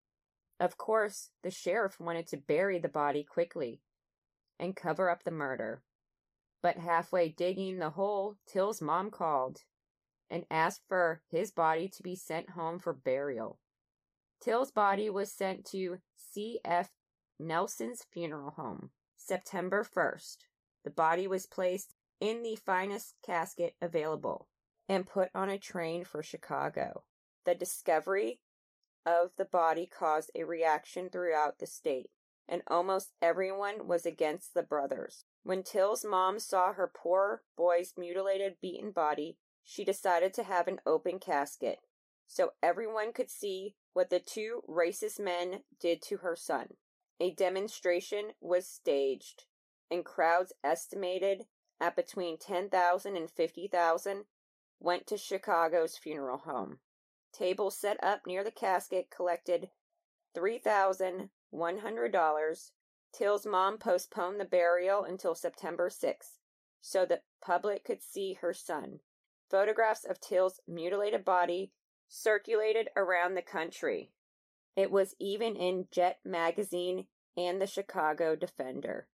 Of 0.60 0.76
course, 0.76 1.30
the 1.42 1.50
sheriff 1.50 1.98
wanted 1.98 2.26
to 2.28 2.36
bury 2.36 2.78
the 2.78 2.88
body 2.88 3.24
quickly 3.24 3.80
and 4.58 4.76
cover 4.76 5.10
up 5.10 5.24
the 5.24 5.30
murder. 5.30 5.82
But 6.62 6.78
halfway 6.78 7.28
digging 7.28 7.78
the 7.78 7.90
hole, 7.90 8.36
Till's 8.46 8.80
mom 8.80 9.10
called 9.10 9.62
and 10.28 10.44
asked 10.50 10.82
for 10.88 11.22
his 11.30 11.50
body 11.50 11.88
to 11.88 12.02
be 12.02 12.16
sent 12.16 12.50
home 12.50 12.78
for 12.78 12.92
burial. 12.92 13.58
Till's 14.40 14.70
body 14.70 15.08
was 15.08 15.32
sent 15.32 15.64
to 15.66 15.98
C.F. 16.16 16.90
Nelson's 17.38 18.04
funeral 18.10 18.50
home 18.50 18.90
September 19.16 19.84
1st. 19.84 20.38
The 20.84 20.90
body 20.90 21.26
was 21.26 21.46
placed 21.46 21.94
in 22.20 22.42
the 22.42 22.56
finest 22.56 23.14
casket 23.24 23.74
available 23.80 24.48
and 24.88 25.06
put 25.06 25.30
on 25.34 25.50
a 25.50 25.58
train 25.58 26.04
for 26.04 26.22
Chicago. 26.22 27.04
The 27.44 27.54
discovery 27.54 28.40
of 29.04 29.30
the 29.36 29.44
body 29.44 29.86
caused 29.86 30.30
a 30.34 30.44
reaction 30.44 31.10
throughout 31.10 31.58
the 31.58 31.66
state, 31.66 32.10
and 32.48 32.62
almost 32.66 33.12
everyone 33.20 33.86
was 33.86 34.06
against 34.06 34.54
the 34.54 34.62
brothers. 34.62 35.24
When 35.46 35.62
Till's 35.62 36.04
mom 36.04 36.40
saw 36.40 36.72
her 36.72 36.90
poor 36.92 37.44
boy's 37.56 37.94
mutilated, 37.96 38.56
beaten 38.60 38.90
body, 38.90 39.38
she 39.62 39.84
decided 39.84 40.34
to 40.34 40.42
have 40.42 40.66
an 40.66 40.80
open 40.84 41.20
casket 41.20 41.78
so 42.26 42.54
everyone 42.64 43.12
could 43.12 43.30
see 43.30 43.76
what 43.92 44.10
the 44.10 44.18
two 44.18 44.62
racist 44.68 45.20
men 45.20 45.62
did 45.78 46.02
to 46.02 46.16
her 46.16 46.34
son. 46.34 46.74
A 47.20 47.30
demonstration 47.30 48.32
was 48.40 48.66
staged, 48.66 49.44
and 49.88 50.04
crowds 50.04 50.52
estimated 50.64 51.46
at 51.80 51.94
between 51.94 52.38
10,000 52.38 53.16
and 53.16 53.30
50,000 53.30 54.24
went 54.80 55.06
to 55.06 55.16
Chicago's 55.16 55.96
funeral 55.96 56.38
home. 56.38 56.80
Tables 57.32 57.78
set 57.78 58.02
up 58.02 58.26
near 58.26 58.42
the 58.42 58.50
casket 58.50 59.10
collected 59.10 59.70
$3,100 60.36 62.70
Till's 63.12 63.46
mom 63.46 63.78
postponed 63.78 64.40
the 64.40 64.44
burial 64.44 65.04
until 65.04 65.34
September 65.34 65.88
6th 65.88 66.38
so 66.86 67.04
the 67.04 67.20
public 67.42 67.84
could 67.84 68.00
see 68.00 68.34
her 68.34 68.54
son. 68.54 69.00
Photographs 69.50 70.04
of 70.04 70.20
Till's 70.20 70.60
mutilated 70.68 71.24
body 71.24 71.72
circulated 72.08 72.88
around 72.96 73.34
the 73.34 73.42
country. 73.42 74.12
It 74.76 74.90
was 74.90 75.16
even 75.18 75.56
in 75.56 75.88
Jet 75.90 76.20
magazine 76.24 77.06
and 77.36 77.60
the 77.60 77.66
Chicago 77.66 78.36
Defender. 78.36 79.08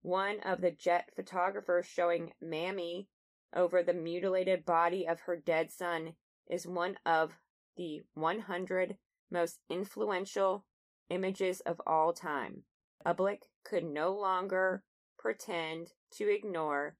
One 0.00 0.40
of 0.40 0.62
the 0.62 0.70
Jet 0.70 1.10
photographers 1.14 1.84
showing 1.84 2.32
Mamie 2.40 3.08
over 3.54 3.82
the 3.82 3.92
mutilated 3.92 4.64
body 4.64 5.06
of 5.06 5.20
her 5.20 5.36
dead 5.36 5.70
son 5.70 6.14
is 6.46 6.66
one 6.66 6.96
of 7.04 7.32
the 7.76 8.02
100 8.14 8.96
most 9.30 9.58
influential 9.68 10.64
images 11.10 11.60
of 11.60 11.80
all 11.86 12.12
time 12.12 12.64
public 13.08 13.44
could 13.64 13.84
no 13.84 14.12
longer 14.12 14.82
pretend 15.18 15.92
to 16.10 16.28
ignore 16.28 16.94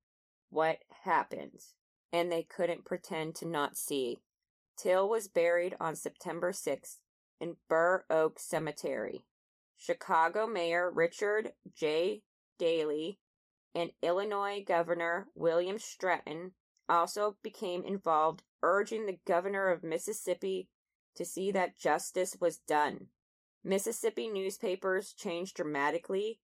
what 0.48 0.78
happened, 1.04 1.60
and 2.10 2.32
they 2.32 2.42
couldn't 2.42 2.86
pretend 2.86 3.34
to 3.34 3.46
not 3.46 3.76
see. 3.76 4.16
Till 4.74 5.06
was 5.06 5.28
buried 5.28 5.76
on 5.78 5.94
September 5.94 6.50
6th 6.50 6.96
in 7.42 7.56
Burr 7.68 8.06
Oak 8.08 8.40
Cemetery. 8.40 9.26
Chicago 9.76 10.46
Mayor 10.46 10.90
Richard 10.90 11.52
J. 11.76 12.22
Daley 12.58 13.18
and 13.74 13.90
Illinois 14.02 14.64
Governor 14.66 15.26
William 15.34 15.78
Stratton 15.78 16.52
also 16.88 17.36
became 17.42 17.84
involved, 17.84 18.44
urging 18.62 19.04
the 19.04 19.18
governor 19.26 19.68
of 19.68 19.82
Mississippi 19.82 20.70
to 21.16 21.26
see 21.26 21.50
that 21.50 21.78
justice 21.78 22.34
was 22.40 22.56
done. 22.56 23.08
Mississippi 23.64 24.28
newspapers 24.28 25.12
changed 25.12 25.56
dramatically. 25.56 26.40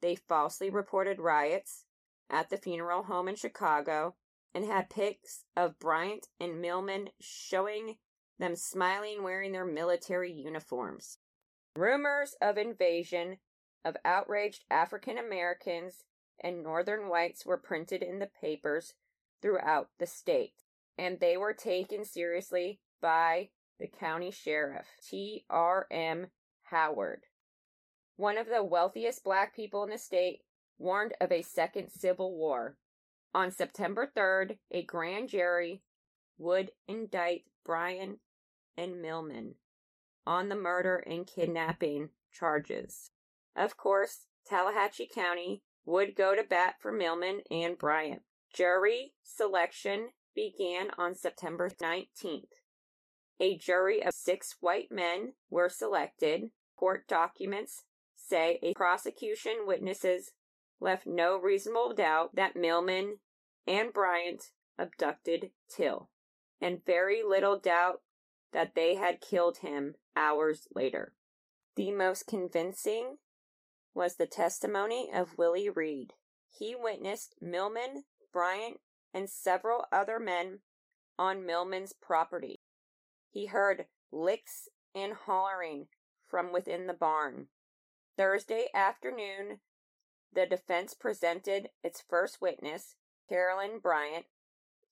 They 0.00 0.14
falsely 0.14 0.70
reported 0.70 1.20
riots 1.20 1.84
at 2.30 2.48
the 2.48 2.56
funeral 2.56 3.04
home 3.04 3.28
in 3.28 3.34
Chicago 3.34 4.16
and 4.54 4.64
had 4.64 4.88
pics 4.88 5.44
of 5.56 5.78
Bryant 5.78 6.28
and 6.40 6.60
Milam 6.60 7.08
showing 7.20 7.98
them 8.38 8.56
smiling 8.56 9.22
wearing 9.22 9.52
their 9.52 9.66
military 9.66 10.32
uniforms. 10.32 11.18
Rumors 11.76 12.34
of 12.40 12.56
invasion 12.56 13.38
of 13.84 13.96
outraged 14.04 14.64
African 14.70 15.18
Americans 15.18 16.04
and 16.40 16.62
Northern 16.62 17.08
whites 17.08 17.44
were 17.44 17.58
printed 17.58 18.02
in 18.02 18.18
the 18.18 18.30
papers, 18.40 18.94
throughout 19.44 19.90
the 19.98 20.06
state, 20.06 20.62
and 20.96 21.20
they 21.20 21.36
were 21.36 21.52
taken 21.52 22.02
seriously 22.02 22.80
by 23.02 23.50
the 23.78 23.86
county 23.86 24.30
sheriff, 24.30 24.86
T.R.M. 25.06 26.28
Howard. 26.74 27.22
One 28.16 28.36
of 28.36 28.48
the 28.48 28.64
wealthiest 28.64 29.22
black 29.22 29.54
people 29.54 29.84
in 29.84 29.90
the 29.90 29.98
state 29.98 30.40
warned 30.76 31.14
of 31.20 31.30
a 31.30 31.42
second 31.42 31.90
civil 31.90 32.36
war. 32.36 32.76
On 33.32 33.52
September 33.52 34.10
3rd, 34.16 34.58
a 34.72 34.82
grand 34.82 35.28
jury 35.28 35.82
would 36.36 36.72
indict 36.88 37.44
Bryant 37.64 38.18
and 38.76 39.00
Milam 39.00 39.54
on 40.26 40.48
the 40.48 40.56
murder 40.56 40.96
and 40.96 41.26
kidnapping 41.26 42.08
charges. 42.32 43.10
Of 43.54 43.76
course, 43.76 44.26
Tallahatchie 44.44 45.10
County 45.14 45.62
would 45.84 46.16
go 46.16 46.34
to 46.34 46.42
bat 46.42 46.74
for 46.80 46.90
Milam 46.90 47.40
and 47.52 47.78
Bryant. 47.78 48.22
Jury 48.52 49.12
selection 49.22 50.08
began 50.34 50.88
on 50.98 51.14
September 51.14 51.70
19th. 51.70 52.48
A 53.40 53.56
jury 53.58 54.02
of 54.02 54.12
six 54.12 54.56
white 54.60 54.90
men 54.90 55.34
were 55.50 55.68
selected. 55.68 56.50
Court 56.76 57.06
documents 57.08 57.84
say 58.16 58.58
a 58.62 58.74
prosecution 58.74 59.66
witnesses 59.66 60.32
left 60.80 61.06
no 61.06 61.38
reasonable 61.38 61.94
doubt 61.94 62.34
that 62.34 62.56
Milam 62.56 63.18
and 63.66 63.92
Bryant 63.92 64.50
abducted 64.78 65.50
Till, 65.68 66.10
and 66.60 66.84
very 66.84 67.22
little 67.22 67.58
doubt 67.58 68.02
that 68.52 68.74
they 68.74 68.94
had 68.94 69.20
killed 69.20 69.58
him 69.58 69.94
hours 70.16 70.68
later. 70.74 71.14
The 71.76 71.90
most 71.90 72.26
convincing 72.26 73.18
was 73.94 74.16
the 74.16 74.26
testimony 74.26 75.10
of 75.12 75.38
Willie 75.38 75.70
Reed. 75.70 76.12
He 76.50 76.74
witnessed 76.74 77.34
Milam, 77.40 78.04
Bryant, 78.32 78.80
and 79.12 79.30
several 79.30 79.84
other 79.92 80.18
men 80.18 80.60
on 81.18 81.46
Milam's 81.46 81.92
property. 81.92 82.60
He 83.30 83.46
heard 83.46 83.86
licks 84.12 84.68
and 84.94 85.12
hollering 85.12 85.86
from 86.34 86.52
within 86.52 86.88
the 86.88 86.92
barn. 86.92 87.46
Thursday 88.18 88.66
afternoon, 88.74 89.60
the 90.32 90.44
defense 90.44 90.92
presented 90.92 91.68
its 91.84 92.02
first 92.10 92.40
witness, 92.40 92.96
Carolyn 93.28 93.78
Bryant. 93.80 94.24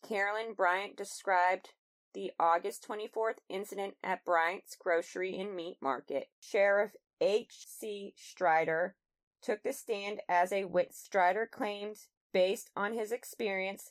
Carolyn 0.08 0.54
Bryant 0.54 0.96
described 0.96 1.70
the 2.14 2.30
August 2.38 2.86
24th 2.88 3.38
incident 3.48 3.94
at 4.04 4.24
Bryant's 4.24 4.76
Grocery 4.76 5.36
and 5.36 5.56
Meat 5.56 5.78
Market. 5.82 6.28
Sheriff 6.38 6.92
H.C. 7.20 8.14
Strider 8.16 8.94
took 9.42 9.64
the 9.64 9.72
stand 9.72 10.20
as 10.28 10.52
a 10.52 10.66
witness. 10.66 10.96
Strider 10.96 11.48
claimed, 11.50 11.96
based 12.32 12.70
on 12.76 12.94
his 12.94 13.10
experience, 13.10 13.90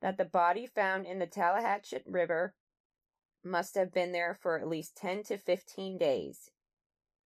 that 0.00 0.18
the 0.18 0.24
body 0.24 0.68
found 0.68 1.06
in 1.06 1.18
the 1.18 1.26
Tallahatchie 1.26 2.02
River 2.06 2.54
must 3.42 3.74
have 3.74 3.92
been 3.92 4.12
there 4.12 4.38
for 4.40 4.56
at 4.56 4.68
least 4.68 4.96
10 4.98 5.24
to 5.24 5.36
15 5.36 5.98
days. 5.98 6.52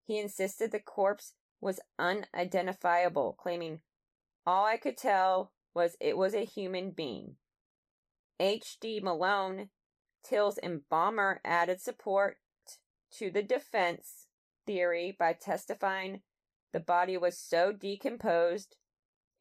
He 0.07 0.21
insisted 0.21 0.71
the 0.71 0.79
corpse 0.79 1.33
was 1.61 1.81
unidentifiable, 1.99 3.35
claiming, 3.35 3.81
All 4.47 4.65
I 4.65 4.77
could 4.77 4.97
tell 4.97 5.53
was 5.75 5.97
it 6.01 6.17
was 6.17 6.33
a 6.33 6.45
human 6.45 6.93
being. 6.93 7.37
H.D. 8.39 9.01
Malone, 9.01 9.71
Till's 10.23 10.59
embalmer, 10.63 11.41
added 11.45 11.81
support 11.81 12.39
to 13.13 13.31
the 13.31 13.43
defense 13.43 14.27
theory 14.65 15.17
by 15.19 15.33
testifying 15.33 16.23
the 16.73 16.81
body 16.81 17.17
was 17.17 17.39
so 17.39 17.73
decomposed 17.73 18.77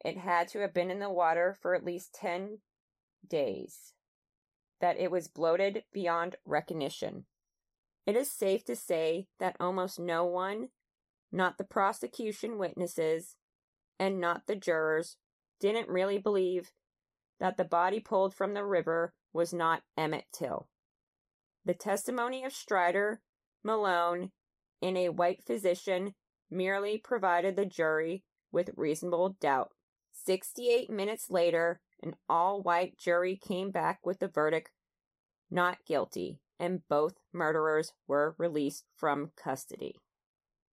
it 0.04 0.16
had 0.16 0.48
to 0.48 0.60
have 0.60 0.74
been 0.74 0.90
in 0.90 0.98
the 0.98 1.10
water 1.10 1.56
for 1.60 1.74
at 1.74 1.84
least 1.84 2.14
10 2.14 2.58
days, 3.26 3.92
that 4.80 4.98
it 4.98 5.10
was 5.10 5.28
bloated 5.28 5.84
beyond 5.92 6.36
recognition. 6.44 7.26
It 8.06 8.16
is 8.16 8.30
safe 8.30 8.64
to 8.64 8.76
say 8.76 9.26
that 9.38 9.56
almost 9.58 9.98
no 9.98 10.24
one 10.24 10.68
not 11.32 11.58
the 11.58 11.64
prosecution 11.64 12.58
witnesses, 12.58 13.36
and 13.98 14.20
not 14.20 14.46
the 14.46 14.56
jurors, 14.56 15.16
didn't 15.60 15.88
really 15.88 16.18
believe 16.18 16.72
that 17.40 17.56
the 17.56 17.64
body 17.64 18.00
pulled 18.00 18.34
from 18.34 18.54
the 18.54 18.64
river 18.64 19.12
was 19.32 19.52
not 19.52 19.82
Emmett 19.96 20.26
Till. 20.32 20.68
The 21.64 21.74
testimony 21.74 22.44
of 22.44 22.52
Strider, 22.52 23.20
Malone, 23.62 24.30
and 24.80 24.96
a 24.96 25.08
white 25.08 25.42
physician 25.44 26.14
merely 26.50 26.98
provided 26.98 27.56
the 27.56 27.66
jury 27.66 28.22
with 28.52 28.70
reasonable 28.76 29.36
doubt. 29.40 29.72
68 30.12 30.88
minutes 30.88 31.30
later, 31.30 31.80
an 32.02 32.14
all 32.28 32.62
white 32.62 32.96
jury 32.98 33.36
came 33.36 33.70
back 33.70 34.00
with 34.04 34.20
the 34.20 34.28
verdict 34.28 34.70
not 35.50 35.78
guilty, 35.86 36.40
and 36.58 36.86
both 36.88 37.14
murderers 37.32 37.92
were 38.06 38.34
released 38.38 38.84
from 38.94 39.32
custody. 39.36 39.96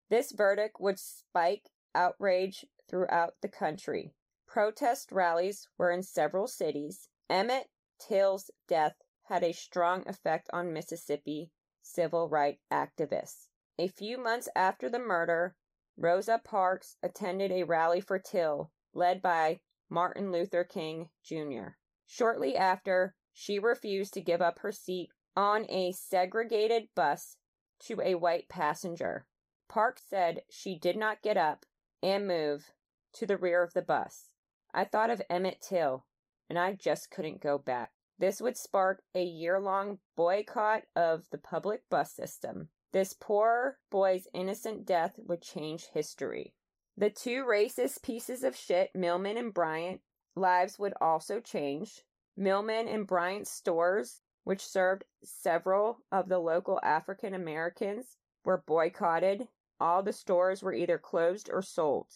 This 0.09 0.31
verdict 0.31 0.77
would 0.79 0.99
spike 0.99 1.69
outrage 1.95 2.65
throughout 2.89 3.35
the 3.41 3.47
country. 3.47 4.13
Protest 4.47 5.11
rallies 5.11 5.67
were 5.77 5.91
in 5.91 6.03
several 6.03 6.47
cities. 6.47 7.09
Emmett 7.29 7.67
Till's 7.99 8.51
death 8.67 8.95
had 9.23 9.43
a 9.43 9.53
strong 9.53 10.07
effect 10.07 10.49
on 10.51 10.73
Mississippi 10.73 11.51
civil 11.81 12.29
rights 12.29 12.61
activists. 12.71 13.47
A 13.77 13.87
few 13.87 14.17
months 14.17 14.49
after 14.55 14.89
the 14.89 14.99
murder, 14.99 15.55
Rosa 15.97 16.41
Parks 16.43 16.97
attended 17.03 17.51
a 17.51 17.63
rally 17.63 18.01
for 18.01 18.19
Till, 18.19 18.71
led 18.93 19.21
by 19.21 19.61
Martin 19.89 20.31
Luther 20.31 20.63
King 20.63 21.09
Jr. 21.23 21.75
Shortly 22.05 22.55
after, 22.55 23.15
she 23.31 23.59
refused 23.59 24.13
to 24.13 24.21
give 24.21 24.41
up 24.41 24.59
her 24.59 24.71
seat 24.71 25.09
on 25.35 25.65
a 25.69 25.91
segregated 25.91 26.87
bus 26.95 27.37
to 27.79 27.99
a 28.01 28.15
white 28.15 28.49
passenger. 28.49 29.25
Park 29.67 29.99
said 29.99 30.41
she 30.49 30.77
did 30.77 30.95
not 30.97 31.21
get 31.21 31.37
up 31.37 31.65
and 32.01 32.27
move 32.27 32.73
to 33.13 33.25
the 33.25 33.37
rear 33.37 33.63
of 33.63 33.73
the 33.73 33.81
bus. 33.81 34.29
I 34.73 34.83
thought 34.83 35.09
of 35.09 35.21
Emmett 35.29 35.61
Till, 35.61 36.05
and 36.49 36.57
I 36.57 36.73
just 36.73 37.11
couldn't 37.11 37.41
go 37.41 37.57
back. 37.57 37.91
This 38.19 38.41
would 38.41 38.57
spark 38.57 39.03
a 39.15 39.23
year 39.23 39.59
long 39.59 39.99
boycott 40.15 40.83
of 40.95 41.29
the 41.31 41.37
public 41.37 41.81
bus 41.89 42.11
system. 42.11 42.69
This 42.91 43.13
poor 43.13 43.79
boy's 43.89 44.27
innocent 44.33 44.85
death 44.85 45.15
would 45.17 45.41
change 45.41 45.87
history. 45.93 46.53
The 46.95 47.09
two 47.09 47.43
racist 47.43 48.03
pieces 48.03 48.43
of 48.43 48.55
shit, 48.55 48.91
Milam 48.93 49.25
and 49.25 49.53
Bryant, 49.53 50.01
lives 50.35 50.77
would 50.77 50.93
also 51.01 51.39
change. 51.39 52.03
Milam 52.37 52.69
and 52.69 53.07
Bryant's 53.07 53.51
stores, 53.51 54.21
which 54.43 54.65
served 54.65 55.05
several 55.23 55.99
of 56.11 56.29
the 56.29 56.39
local 56.39 56.79
African 56.83 57.33
Americans, 57.33 58.17
were 58.43 58.63
boycotted 58.65 59.47
all 59.83 60.01
the 60.01 60.13
stores 60.13 60.63
were 60.63 60.73
either 60.73 60.97
closed 60.97 61.49
or 61.51 61.61
sold. 61.61 62.07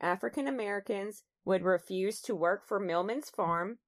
African 0.00 0.46
Americans 0.46 1.24
would 1.44 1.64
refuse 1.64 2.20
to 2.22 2.36
work 2.36 2.64
for 2.64 2.78
Milam's 2.78 3.30
farm, 3.30 3.78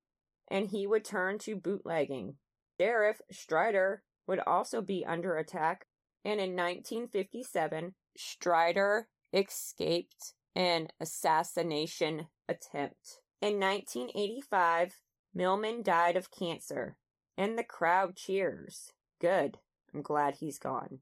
and 0.51 0.69
he 0.69 0.87
would 0.89 1.05
turn 1.05 1.39
to 1.39 1.55
bootlegging. 1.55 2.35
Sheriff 2.81 3.21
Strider 3.31 4.03
would 4.27 4.41
also 4.41 4.81
be 4.81 5.05
under 5.07 5.37
attack, 5.37 5.87
and 6.25 6.41
in 6.41 6.57
1957, 6.57 7.95
Strider 8.17 9.07
escaped 9.33 10.35
an 10.57 10.89
assassination 11.01 12.27
attempt. 12.49 13.21
In 13.41 13.61
1985, 13.61 14.95
Milam 15.33 15.83
died 15.83 16.17
of 16.17 16.33
cancer, 16.33 16.97
and 17.39 17.57
the 17.57 17.65
crowd 17.65 18.17
cheers. 18.17 18.93
Good. 19.21 19.59
I'm 19.95 20.03
glad 20.03 20.35
he's 20.35 20.59
gone. 20.59 20.99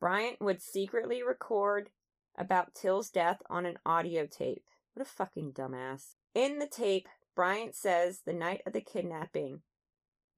Bryant 0.00 0.40
would 0.40 0.62
secretly 0.62 1.22
record 1.22 1.90
about 2.36 2.74
Till's 2.74 3.10
death 3.10 3.42
on 3.48 3.66
an 3.66 3.78
audio 3.84 4.26
tape. 4.26 4.64
What 4.94 5.06
a 5.06 5.08
fucking 5.08 5.52
dumbass. 5.52 6.14
In 6.34 6.58
the 6.58 6.66
tape, 6.66 7.06
Bryant 7.36 7.74
says 7.74 8.22
the 8.24 8.32
night 8.32 8.62
of 8.66 8.72
the 8.72 8.80
kidnapping, 8.80 9.60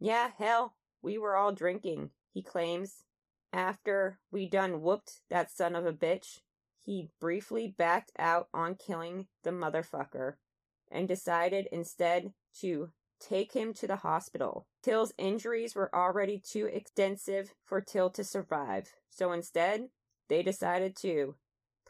Yeah, 0.01 0.31
hell, 0.37 0.75
we 1.01 1.17
were 1.17 1.37
all 1.37 1.53
drinking, 1.53 2.11
he 2.35 2.43
claims. 2.43 3.05
After 3.53 4.19
we 4.31 4.49
done 4.49 4.83
whooped 4.83 5.21
that 5.31 5.51
son 5.51 5.77
of 5.77 5.87
a 5.87 5.93
bitch, 5.93 6.41
he 6.85 7.11
briefly 7.21 7.75
backed 7.79 8.13
out 8.19 8.49
on 8.53 8.75
killing 8.75 9.29
the 9.45 9.51
motherfucker 9.51 10.35
and 10.91 11.09
decided 11.09 11.69
instead 11.73 12.33
to 12.61 12.91
take 13.29 13.53
him 13.53 13.75
to 13.75 13.87
the 13.87 13.97
hospital. 13.97 14.67
Till's 14.83 15.13
injuries 15.19 15.75
were 15.75 15.95
already 15.95 16.39
too 16.39 16.67
extensive 16.67 17.55
for 17.65 17.81
Till 17.81 18.11
to 18.11 18.23
survive, 18.23 18.93
so 19.11 19.33
instead, 19.33 19.89
they 20.29 20.43
decided 20.43 20.97
to 20.97 21.35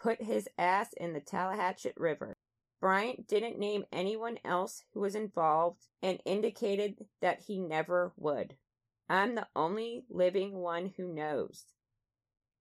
put 0.00 0.22
his 0.22 0.48
ass 0.58 0.92
in 0.94 1.12
the 1.12 1.20
Tallahatchie 1.20 1.92
River. 1.96 2.36
Bryant 2.80 3.26
didn't 3.26 3.58
name 3.58 3.84
anyone 3.90 4.38
else 4.44 4.84
who 4.92 5.00
was 5.00 5.14
involved 5.14 5.86
and 6.02 6.20
indicated 6.24 7.06
that 7.20 7.40
he 7.46 7.58
never 7.58 8.12
would. 8.16 8.56
I'm 9.08 9.34
the 9.34 9.48
only 9.56 10.04
living 10.10 10.54
one 10.54 10.92
who 10.96 11.12
knows. 11.12 11.64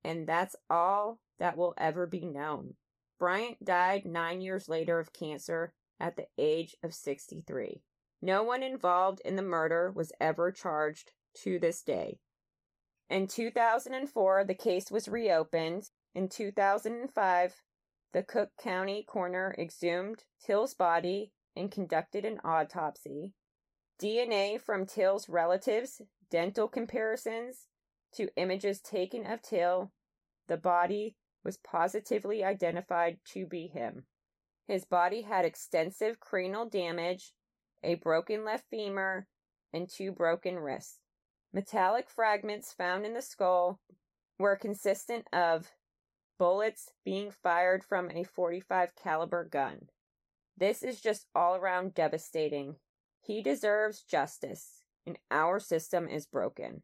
And 0.03 0.27
that's 0.27 0.55
all 0.69 1.19
that 1.39 1.57
will 1.57 1.73
ever 1.77 2.07
be 2.07 2.25
known. 2.25 2.75
Bryant 3.19 3.63
died 3.63 4.05
nine 4.05 4.41
years 4.41 4.69
later 4.69 4.99
of 4.99 5.13
cancer 5.13 5.73
at 5.99 6.15
the 6.15 6.27
age 6.37 6.75
of 6.83 6.93
63. 6.93 7.81
No 8.25 8.41
one 8.41 8.63
involved 8.63 9.21
in 9.23 9.35
the 9.35 9.43
murder 9.43 9.91
was 9.91 10.11
ever 10.19 10.51
charged 10.51 11.11
to 11.43 11.59
this 11.59 11.83
day. 11.83 12.17
In 13.07 13.27
2004, 13.27 14.43
the 14.45 14.55
case 14.55 14.89
was 14.89 15.07
reopened. 15.07 15.91
In 16.15 16.27
2005, 16.27 17.61
the 18.13 18.23
Cook 18.23 18.49
County 18.59 19.05
coroner 19.07 19.53
exhumed 19.59 20.23
Till's 20.43 20.73
body 20.73 21.33
and 21.55 21.71
conducted 21.71 22.25
an 22.25 22.39
autopsy. 22.43 23.33
DNA 24.01 24.59
from 24.59 24.87
Till's 24.87 25.29
relatives, 25.29 26.01
dental 26.31 26.67
comparisons 26.67 27.67
to 28.15 28.35
images 28.37 28.81
taken 28.81 29.27
of 29.27 29.43
Till, 29.43 29.91
the 30.47 30.57
body 30.57 31.15
was 31.43 31.57
positively 31.57 32.43
identified 32.43 33.19
to 33.33 33.45
be 33.45 33.67
him. 33.67 34.07
His 34.67 34.83
body 34.83 35.21
had 35.21 35.45
extensive 35.45 36.19
cranial 36.19 36.67
damage, 36.67 37.35
a 37.85 37.95
broken 37.95 38.43
left 38.43 38.65
femur, 38.69 39.27
and 39.71 39.89
two 39.89 40.11
broken 40.11 40.57
wrists. 40.59 40.99
Metallic 41.53 42.09
fragments 42.09 42.73
found 42.73 43.05
in 43.05 43.13
the 43.13 43.21
skull 43.21 43.79
were 44.37 44.55
consistent 44.55 45.25
of 45.31 45.71
bullets 46.37 46.91
being 47.05 47.31
fired 47.31 47.83
from 47.83 48.09
a 48.11 48.23
45 48.23 48.93
caliber 48.95 49.45
gun. 49.45 49.87
This 50.57 50.83
is 50.83 51.01
just 51.01 51.27
all 51.35 51.55
around 51.55 51.93
devastating. 51.93 52.75
He 53.21 53.41
deserves 53.41 54.03
justice, 54.03 54.83
and 55.05 55.17
our 55.31 55.59
system 55.59 56.07
is 56.07 56.25
broken. 56.25 56.83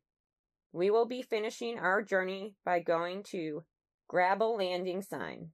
We 0.73 0.89
will 0.89 1.05
be 1.05 1.21
finishing 1.21 1.77
our 1.77 2.01
journey 2.01 2.55
by 2.63 2.79
going 2.79 3.23
to 3.31 3.63
Graball 4.11 4.57
Landing 4.57 5.01
Sign. 5.01 5.49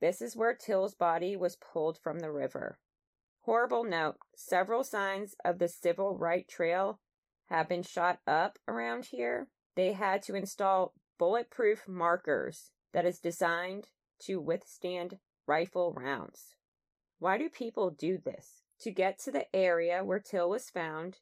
This 0.00 0.20
is 0.20 0.36
where 0.36 0.54
Till's 0.54 0.94
body 0.94 1.36
was 1.36 1.56
pulled 1.56 1.98
from 1.98 2.18
the 2.18 2.32
river. 2.32 2.78
Horrible 3.44 3.82
note 3.82 4.18
several 4.36 4.84
signs 4.84 5.34
of 5.44 5.58
the 5.58 5.66
Civil 5.66 6.16
Right 6.16 6.46
Trail 6.46 7.00
have 7.46 7.68
been 7.68 7.82
shot 7.82 8.20
up 8.24 8.58
around 8.68 9.06
here. 9.06 9.48
They 9.74 9.94
had 9.94 10.22
to 10.22 10.36
install 10.36 10.94
bulletproof 11.18 11.88
markers 11.88 12.70
that 12.92 13.04
is 13.04 13.18
designed 13.18 13.88
to 14.20 14.40
withstand 14.40 15.18
rifle 15.46 15.92
rounds. 15.92 16.54
Why 17.18 17.36
do 17.36 17.48
people 17.48 17.90
do 17.90 18.16
this? 18.16 18.62
To 18.82 18.92
get 18.92 19.18
to 19.20 19.32
the 19.32 19.54
area 19.54 20.04
where 20.04 20.20
Till 20.20 20.48
was 20.48 20.70
found, 20.70 21.18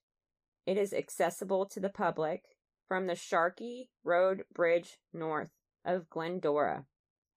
it 0.66 0.76
is 0.76 0.92
accessible 0.92 1.64
to 1.66 1.80
the 1.80 1.88
public 1.88 2.42
from 2.86 3.06
the 3.06 3.14
Sharkey 3.14 3.88
Road 4.04 4.44
Bridge 4.52 4.98
north 5.12 5.52
of 5.86 6.10
Glendora. 6.10 6.84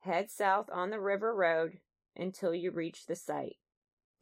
Head 0.01 0.29
south 0.29 0.69
on 0.73 0.89
the 0.89 0.99
River 0.99 1.33
Road 1.33 1.79
until 2.17 2.53
you 2.53 2.71
reach 2.71 3.05
the 3.05 3.15
site. 3.15 3.57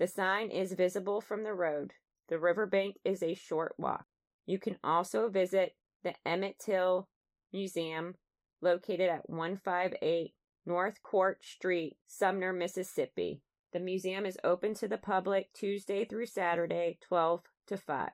The 0.01 0.07
sign 0.07 0.49
is 0.49 0.73
visible 0.73 1.21
from 1.21 1.43
the 1.43 1.53
road. 1.53 1.93
The 2.27 2.39
riverbank 2.39 2.95
is 3.05 3.21
a 3.21 3.35
short 3.35 3.75
walk. 3.77 4.05
You 4.47 4.57
can 4.57 4.77
also 4.83 5.29
visit 5.29 5.75
the 6.03 6.15
Emmett 6.25 6.57
Till 6.57 7.07
Museum 7.53 8.15
located 8.63 9.11
at 9.11 9.29
158 9.29 10.33
North 10.65 11.03
Court 11.03 11.45
Street, 11.45 11.97
Sumner, 12.07 12.51
Mississippi. 12.51 13.43
The 13.73 13.79
museum 13.79 14.25
is 14.25 14.39
open 14.43 14.73
to 14.73 14.87
the 14.87 14.97
public 14.97 15.53
Tuesday 15.53 16.03
through 16.03 16.25
Saturday, 16.25 16.97
12 17.07 17.43
to 17.67 17.77
5. 17.77 18.09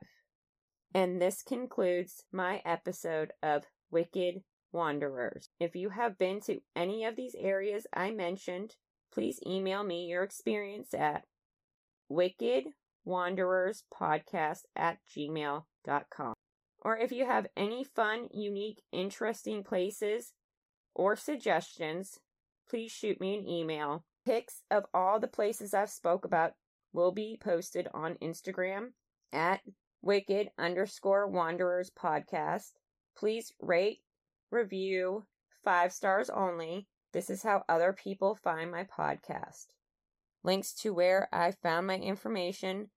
And 0.92 1.22
this 1.22 1.42
concludes 1.42 2.22
my 2.30 2.60
episode 2.66 3.32
of 3.42 3.64
Wicked 3.90 4.42
Wanderers. 4.72 5.48
If 5.58 5.74
you 5.74 5.88
have 5.88 6.18
been 6.18 6.42
to 6.42 6.60
any 6.76 7.06
of 7.06 7.16
these 7.16 7.34
areas 7.38 7.86
I 7.94 8.10
mentioned, 8.10 8.76
please 9.10 9.40
email 9.46 9.82
me 9.84 10.04
your 10.04 10.22
experience 10.22 10.92
at 10.92 11.24
wickedwandererspodcast 12.10 14.60
at 14.76 14.98
gmail.com. 15.16 16.34
Or 16.82 16.96
if 16.96 17.12
you 17.12 17.26
have 17.26 17.46
any 17.56 17.84
fun, 17.84 18.28
unique, 18.32 18.82
interesting 18.92 19.64
places 19.64 20.32
or 20.94 21.16
suggestions, 21.16 22.20
please 22.68 22.92
shoot 22.92 23.20
me 23.20 23.36
an 23.36 23.48
email. 23.48 24.04
Pics 24.24 24.62
of 24.70 24.84
all 24.92 25.18
the 25.18 25.26
places 25.26 25.74
I've 25.74 25.90
spoke 25.90 26.24
about 26.24 26.52
will 26.92 27.12
be 27.12 27.38
posted 27.42 27.88
on 27.92 28.14
Instagram 28.16 28.92
at 29.32 29.60
wicked 30.02 30.50
underscore 30.58 31.26
wanderers 31.26 31.90
podcast. 31.90 32.72
Please 33.16 33.52
rate, 33.60 34.00
review, 34.50 35.24
five 35.64 35.92
stars 35.92 36.30
only. 36.30 36.86
This 37.12 37.30
is 37.30 37.42
how 37.42 37.64
other 37.68 37.92
people 37.92 38.34
find 38.34 38.70
my 38.70 38.84
podcast. 38.84 39.66
Links 40.48 40.72
to 40.72 40.94
where 40.94 41.28
I 41.30 41.50
found 41.50 41.88
my 41.88 41.96
information 41.98 42.88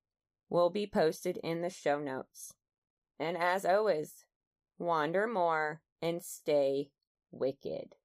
will 0.49 0.69
be 0.69 0.87
posted 0.87 1.35
in 1.43 1.59
the 1.59 1.69
show 1.69 1.99
notes. 1.99 2.53
And 3.19 3.37
as 3.37 3.65
always, 3.65 4.23
wander 4.79 5.27
more 5.27 5.81
and 6.01 6.23
stay 6.23 6.91
wicked. 7.29 7.95